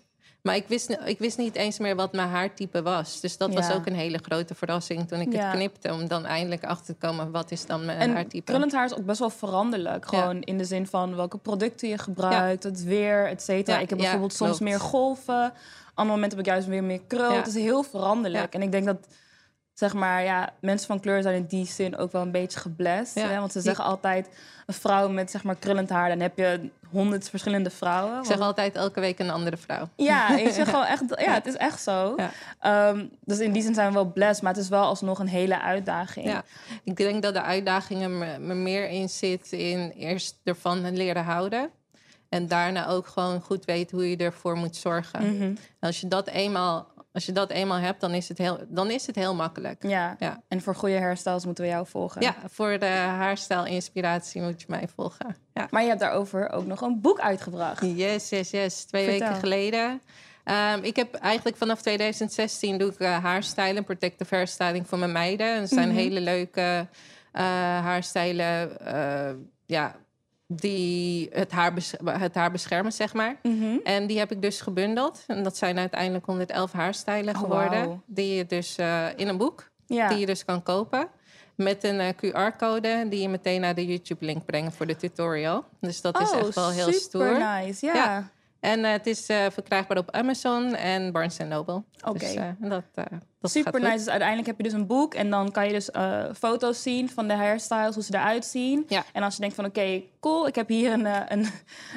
Maar 0.45 0.57
ik 0.57 0.65
wist, 0.69 0.97
ik 1.05 1.19
wist 1.19 1.39
niet 1.39 1.55
eens 1.55 1.79
meer 1.79 1.97
wat 1.97 2.13
mijn 2.13 2.29
haartype 2.29 2.83
was. 2.83 3.21
Dus 3.21 3.37
dat 3.37 3.55
was 3.55 3.71
ook 3.71 3.87
een 3.87 3.95
hele 3.95 4.19
grote 4.23 4.55
verrassing 4.55 5.09
toen 5.09 5.21
ik 5.21 5.33
Ja. 5.33 5.47
het 5.47 5.55
knipte. 5.57 5.93
Om 5.93 6.09
dan 6.09 6.25
eindelijk 6.25 6.65
achter 6.65 6.87
te 6.99 7.07
komen, 7.07 7.31
wat 7.31 7.51
is 7.51 7.67
dan 7.67 7.85
mijn 7.85 7.99
En 7.99 8.13
haartype? 8.15 8.45
krullend 8.45 8.73
haar 8.73 8.85
is 8.85 8.95
ook 8.97 9.05
best 9.05 9.19
wel 9.19 9.31
veranderlijk. 9.31 10.07
Gewoon 10.07 10.41
in 10.43 10.59
de 10.59 10.65
zin 10.65 10.87
van 10.87 11.17
welke 11.17 11.39
producten 11.39 11.89
je 11.89 11.99
gebruikt, 11.99 12.63
het 12.63 12.83
weer, 12.85 13.27
et 13.29 13.43
cetera. 13.43 13.79
Ik 13.79 13.89
heb 13.89 13.99
bijvoorbeeld 13.99 14.33
soms 14.35 14.51
klopt. 14.59 14.65
meer 14.73 14.81
golven. 14.81 15.53
Andere 15.95 16.17
momenten 16.17 16.39
heb 16.39 16.47
ik 16.47 16.53
juist 16.53 16.69
weer 16.69 16.85
meer 16.85 17.01
krul. 17.07 17.33
Het 17.33 17.47
is 17.47 17.55
heel 17.55 17.83
veranderlijk. 17.83 18.55
En 18.55 18.63
ik 18.63 18.73
denk 18.73 18.85
dat, 18.85 19.07
zeg 19.75 19.95
maar, 19.95 20.23
ja, 20.23 20.53
mensen 20.61 20.87
van 20.87 21.01
kleur 21.01 21.23
zijn 21.23 21.35
in 21.35 21.47
die 21.47 21.67
zin 21.67 21.97
ook 21.97 22.13
wel 22.13 22.23
een 22.23 22.31
beetje 22.31 22.59
geblest. 22.61 23.15
Ja. 23.15 23.29
Hè? 23.29 23.39
Want 23.39 23.53
ze 23.53 23.61
zeggen 23.61 23.85
altijd, 23.85 24.29
een 24.67 24.75
vrouw 24.75 25.09
met, 25.09 25.31
zeg 25.31 25.45
maar, 25.45 25.55
krullend 25.57 25.89
haar... 25.91 26.09
dan 26.09 26.21
heb 26.21 26.39
je 26.39 26.71
honderd 26.91 27.29
verschillende 27.29 27.71
vrouwen. 27.71 28.19
Ik 28.19 28.25
zeg 28.25 28.37
Want- 28.37 28.49
altijd 28.49 28.77
elke 28.77 29.01
week 29.01 29.19
een 29.19 29.31
andere 29.31 29.57
vrouw. 29.57 29.89
ja, 29.97 30.29
je 30.37 30.53
zegt 30.53 30.69
gewoon 30.71 30.85
echt, 30.85 31.03
ja, 31.09 31.33
het 31.33 31.47
is 31.47 31.57
echt 31.57 31.83
zo. 31.83 32.15
Ja. 32.17 32.31
Ehm, 32.61 33.07
dus 33.21 33.39
in 33.39 33.53
die 33.53 33.63
zin 33.63 33.75
zijn 33.75 33.89
we 33.89 33.95
wel 33.95 34.13
blessed, 34.13 34.43
maar 34.43 34.53
het 34.53 34.63
is 34.63 34.69
wel 34.69 34.85
alsnog 34.85 35.19
een 35.19 35.29
hele 35.29 35.61
uitdaging. 35.61 36.27
Ja, 36.27 36.45
ik 36.85 36.97
denk 36.97 37.23
dat 37.23 37.35
de 37.35 37.43
uitdagingen 37.43 38.19
me, 38.19 38.39
me 38.39 38.55
meer 38.55 38.89
in 38.89 39.09
zit 39.09 39.53
in 39.53 39.91
eerst 39.97 40.37
ervan 40.45 40.91
leren 40.97 41.25
houden. 41.25 41.71
En 42.29 42.49
daarna 42.49 42.87
ook 42.87 43.07
gewoon 43.07 43.41
goed 43.41 43.65
weten 43.65 43.97
hoe 43.97 44.11
je 44.11 44.17
ervoor 44.17 44.57
moet 44.57 44.77
zorgen. 44.77 45.21
En 45.21 45.59
Als, 45.81 46.01
je 46.01 46.09
dat 46.09 46.27
eenmaal, 46.29 46.87
als 47.15 47.27
je 47.27 47.33
dat 47.33 47.51
eenmaal 47.51 47.79
hebt, 47.79 48.01
dan 48.01 48.13
is 48.15 48.29
het 48.29 48.39
heel, 48.39 48.59
dan 48.69 48.91
is 48.91 49.07
het 49.07 49.17
heel 49.17 49.35
makkelijk. 49.35 49.83
ja. 49.83 50.17
Ja. 50.19 50.43
En 50.49 50.63
voor 50.63 50.75
goede 50.75 50.99
hairstyles 50.99 51.45
moeten 51.45 51.65
we 51.65 51.71
jou 51.71 51.87
volgen. 51.87 52.23
Ja, 52.23 52.35
voor 52.51 52.79
de 52.79 52.87
haarstijl-inspiratie 52.87 54.43
moet 54.43 54.61
je 54.61 54.67
mij 54.69 54.89
volgen. 54.97 55.37
Ja. 55.55 55.67
Maar 55.71 55.83
je 55.83 55.89
hebt 55.89 56.01
daarover 56.01 56.51
ook 56.51 56.67
nog 56.67 56.81
een 56.81 57.01
boek 57.01 57.21
uitgebracht. 57.21 57.83
Yes, 57.97 58.29
yes, 58.29 58.51
yes. 58.51 58.85
Twee 58.85 59.05
Vertel. 59.09 59.27
weken 59.29 59.41
geleden. 59.41 60.01
Ehm, 60.45 60.79
ik 60.83 60.97
heb 60.97 61.15
eigenlijk 61.15 61.57
vanaf 61.57 61.81
2016 61.83 62.79
doe 62.79 62.91
ik 62.91 62.99
uh, 63.01 63.25
haarstyling, 63.25 63.85
protective 63.85 64.35
hairstyling 64.35 64.89
voor 64.89 64.99
mijn 64.99 65.13
meiden. 65.13 65.55
En 65.55 65.61
het 65.61 65.71
zijn 65.71 65.89
Mhm. 65.89 65.97
hele 65.97 66.21
leuke 66.21 66.87
eh, 67.33 67.43
haarstijlen 67.83 68.81
eh, 68.87 69.35
ja, 69.67 69.95
die 70.47 71.29
het 71.33 71.51
haar, 71.53 71.75
bes- 71.75 71.95
het 72.05 72.35
haar 72.35 72.51
beschermen, 72.51 72.93
zeg 72.93 73.15
maar. 73.15 73.37
Mhm. 73.43 73.77
En 73.85 74.07
die 74.07 74.19
heb 74.19 74.31
ik 74.33 74.43
dus 74.43 74.61
gebundeld. 74.61 75.25
En 75.27 75.43
dat 75.43 75.57
zijn 75.57 75.79
uiteindelijk 75.79 76.27
111 76.27 76.73
haarstijlen 76.73 77.35
Oh, 77.35 77.41
geworden. 77.41 78.03
Die 78.07 78.35
je 78.35 78.47
dus 78.47 78.77
eh, 78.77 79.07
in 79.17 79.29
een 79.29 79.37
boek, 79.37 79.71
Ja. 79.87 80.09
die 80.09 80.19
je 80.19 80.27
dus 80.27 80.45
kan 80.45 80.63
kopen. 80.63 81.09
Met 81.55 81.85
een 81.85 82.01
eh, 82.01 82.09
QR-code 82.17 83.07
die 83.09 83.21
je 83.23 83.29
meteen 83.29 83.61
naar 83.61 83.75
de 83.75 83.87
YouTube-link 83.87 84.45
brengt 84.45 84.77
voor 84.77 84.87
de 84.87 84.97
tutorial. 84.97 85.65
Dus 85.81 86.01
dat 86.01 86.21
is 86.21 86.31
oh, 86.31 86.39
echt 86.39 86.55
wel 86.55 86.71
heel 86.71 86.85
super 86.85 87.01
stoer. 87.01 87.39
nice. 87.39 87.87
Ja. 87.87 87.95
Ja. 87.95 88.31
En 88.65 88.85
eh, 88.85 88.91
het 88.91 89.07
is 89.07 89.29
eh, 89.29 89.47
verkrijgbaar 89.51 89.99
op 89.99 90.11
Amazon 90.11 90.75
en 90.75 91.13
Barnes 91.13 91.37
Noble. 91.39 91.83
Oké. 92.05 92.19
Dus, 92.19 92.35
eh, 92.35 92.49
dat, 92.59 92.83
dat 92.95 93.07
Super 93.43 93.81
nice. 93.81 93.97
Dus 93.97 94.09
uiteindelijk 94.09 94.47
heb 94.47 94.57
je 94.57 94.63
dus 94.63 94.73
een 94.73 94.87
boek 94.87 95.15
en 95.15 95.31
dan 95.31 95.51
kan 95.51 95.67
je 95.67 95.73
dus 95.73 95.91
foto's 96.39 96.83
zien 96.83 97.11
van 97.11 97.29
de 97.29 97.35
hairstyles, 97.35 97.95
hoe 97.95 98.05
ze 98.05 98.15
eruit 98.15 98.45
zien. 98.45 98.85
Ja. 98.89 99.05
En 99.13 99.23
als 99.23 99.35
je 99.35 99.41
denkt 99.41 99.55
van 99.55 99.65
oké, 99.65 100.03
cool, 100.21 100.47
ik 100.47 100.55
heb 100.55 100.69
hier 100.69 100.93
een, 100.93 101.07
een, 101.33 101.47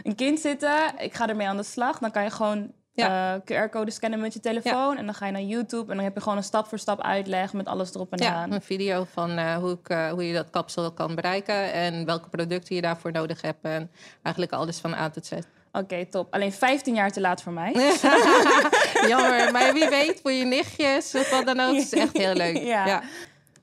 een 0.04 0.16
kind 0.16 0.40
zitten, 0.40 0.78
ik 0.98 1.14
ga 1.14 1.28
ermee 1.30 1.48
aan 1.48 1.58
de 1.58 1.64
slag, 1.64 2.00
dan 2.00 2.12
kan 2.12 2.24
je 2.24 2.30
gewoon 2.30 2.72
Ja. 2.94 3.40
QR-code 3.40 3.92
scannen 3.92 4.20
met 4.20 4.34
je 4.34 4.40
telefoon 4.40 4.98
en 4.98 5.06
dan 5.06 5.16
ga 5.16 5.26
je 5.26 5.32
naar 5.32 5.42
YouTube 5.42 5.92
en 5.92 5.96
dan 5.96 6.06
heb 6.06 6.16
je 6.16 6.22
gewoon 6.22 6.38
een 6.38 6.44
stap 6.44 6.68
voor 6.68 6.80
stap 6.80 7.02
uitleg 7.02 7.54
met 7.54 7.68
alles 7.68 7.94
erop 7.94 8.12
en 8.12 8.24
Ja, 8.24 8.34
aan. 8.34 8.52
een 8.52 8.62
video 8.62 9.08
van 9.12 9.54
hoe, 9.54 9.72
ik, 9.72 10.12
hoe 10.12 10.28
je 10.28 10.34
dat 10.34 10.50
kapsel 10.50 10.92
kan 10.92 11.16
bereiken 11.16 11.74
en 11.74 12.06
welke 12.06 12.30
producten 12.30 12.76
je 12.76 12.82
daarvoor 12.82 13.12
nodig 13.12 13.42
hebt. 13.42 13.64
En 13.64 13.92
eigenlijk 14.22 14.56
alles 14.56 14.80
van 14.80 14.94
A 14.94 15.10
tot 15.10 15.26
Z. 15.26 15.32
Oké, 15.72 16.06
top. 16.06 16.34
Alleen 16.34 16.52
15 16.52 16.96
jaar 16.96 17.12
te 17.12 17.22
laat 17.22 17.42
voor 17.42 17.54
mij. 17.54 17.72
Jammer, 19.08 19.52
maar 19.52 19.74
wie 19.74 19.90
weet 19.90 20.20
voor 20.22 20.32
je 20.32 20.46
nichtjes 20.46 21.16
of 21.16 21.30
wat 21.30 21.46
dan 21.46 21.60
ook. 21.60 21.76
Het 21.76 21.84
is 21.84 21.92
echt 21.94 22.18
heel 22.18 22.34
leuk. 22.34 22.58
Ja. 22.74 22.86
Ja. 22.86 23.04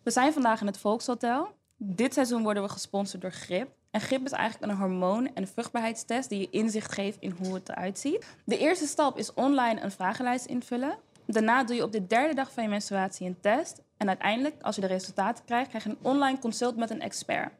We 0.02 0.10
zijn 0.10 0.32
vandaag 0.32 0.60
in 0.60 0.66
het 0.66 0.78
Volkshotel. 0.78 1.48
Dit 1.76 2.14
seizoen 2.14 2.42
worden 2.42 2.62
we 2.62 2.68
gesponsord 2.68 3.22
door 3.22 3.30
GRIP. 3.32 3.68
En 3.90 4.00
GRIP 4.00 4.24
is 4.24 4.32
eigenlijk 4.32 4.72
een 4.72 4.78
hormoon- 4.78 5.34
en 5.34 5.48
vruchtbaarheidstest 5.48 6.28
die 6.28 6.40
je 6.40 6.50
inzicht 6.50 6.92
geeft 6.92 7.16
in 7.20 7.36
hoe 7.42 7.54
het 7.54 7.68
eruit 7.68 7.98
ziet. 7.98 8.26
De 8.44 8.58
eerste 8.58 8.86
stap 8.86 9.18
is 9.18 9.34
online 9.34 9.80
een 9.80 9.90
vragenlijst 9.90 10.46
invullen. 10.46 10.96
Daarna 11.26 11.64
doe 11.64 11.76
je 11.76 11.82
op 11.82 11.92
de 11.92 12.06
derde 12.06 12.34
dag 12.34 12.52
van 12.52 12.62
je 12.62 12.68
menstruatie 12.68 13.26
een 13.26 13.40
test. 13.40 13.82
En 13.96 14.08
uiteindelijk, 14.08 14.54
als 14.62 14.74
je 14.74 14.80
de 14.80 14.86
resultaten 14.86 15.44
krijgt, 15.44 15.68
krijg 15.68 15.84
je 15.84 15.90
een 15.90 15.98
online 16.02 16.38
consult 16.38 16.76
met 16.76 16.90
een 16.90 17.00
expert. 17.00 17.52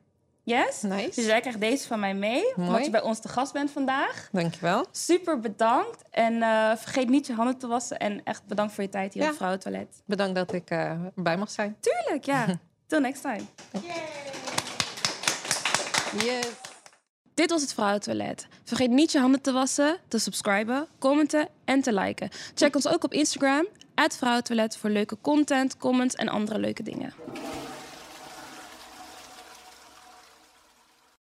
Yes? 0.47 0.83
Nice. 0.83 1.11
Dus 1.15 1.27
jij 1.27 1.41
krijgt 1.41 1.61
deze 1.61 1.87
van 1.87 2.01
mij 2.01 2.15
mee, 2.15 2.55
omdat 2.57 2.71
Mooi. 2.71 2.85
je 2.85 2.91
bij 2.91 3.03
ons 3.03 3.21
te 3.21 3.29
gast 3.29 3.53
bent 3.53 3.71
vandaag. 3.71 4.29
Dankjewel. 4.33 4.87
Super 4.91 5.41
bedankt. 5.41 6.03
En 6.11 6.43
eh, 6.43 6.77
vergeet 6.77 7.09
niet 7.09 7.27
je 7.27 7.33
handen 7.35 7.59
te 7.59 7.67
wassen. 7.67 7.99
En 7.99 8.21
echt 8.25 8.47
bedankt 8.47 8.73
voor 8.75 8.85
je 8.85 8.91
tijd 8.91 9.15
hier 9.15 9.23
Ja. 9.23 9.29
op 9.31 9.37
Vrouwentoilet. 9.37 10.03
Bedankt 10.07 10.35
dat 10.35 10.53
ik 10.53 10.71
eh, 10.71 10.91
erbij 11.17 11.37
mag 11.37 11.51
zijn. 11.51 11.77
Tuurlijk, 11.81 12.25
ja. 12.25 12.47
Till 12.87 13.01
next 13.01 13.23
time. 13.23 13.41
Yes. 16.25 16.47
Dit 17.35 17.51
was 17.51 17.61
het 17.61 17.73
Vrouwentoilet. 17.75 18.47
Vergeet 18.65 18.91
niet 18.91 19.13
je 19.13 19.19
handen 19.19 19.41
te 19.43 19.53
wassen, 19.53 19.97
te 20.09 20.19
subscriben, 20.19 20.87
commenten 20.99 21.49
en 21.65 21.81
te 21.81 21.93
liken. 21.93 22.29
Check 22.55 22.75
ons 22.75 22.89
ook 22.89 23.05
op 23.05 23.13
Instagram, 23.13 23.67
Vrouwentoilet, 23.95 24.77
voor 24.77 24.91
leuke 24.91 25.17
content, 25.21 25.77
comments 25.77 26.15
en 26.15 26.29
andere 26.29 26.59
leuke 26.59 26.83
dingen. 26.83 27.15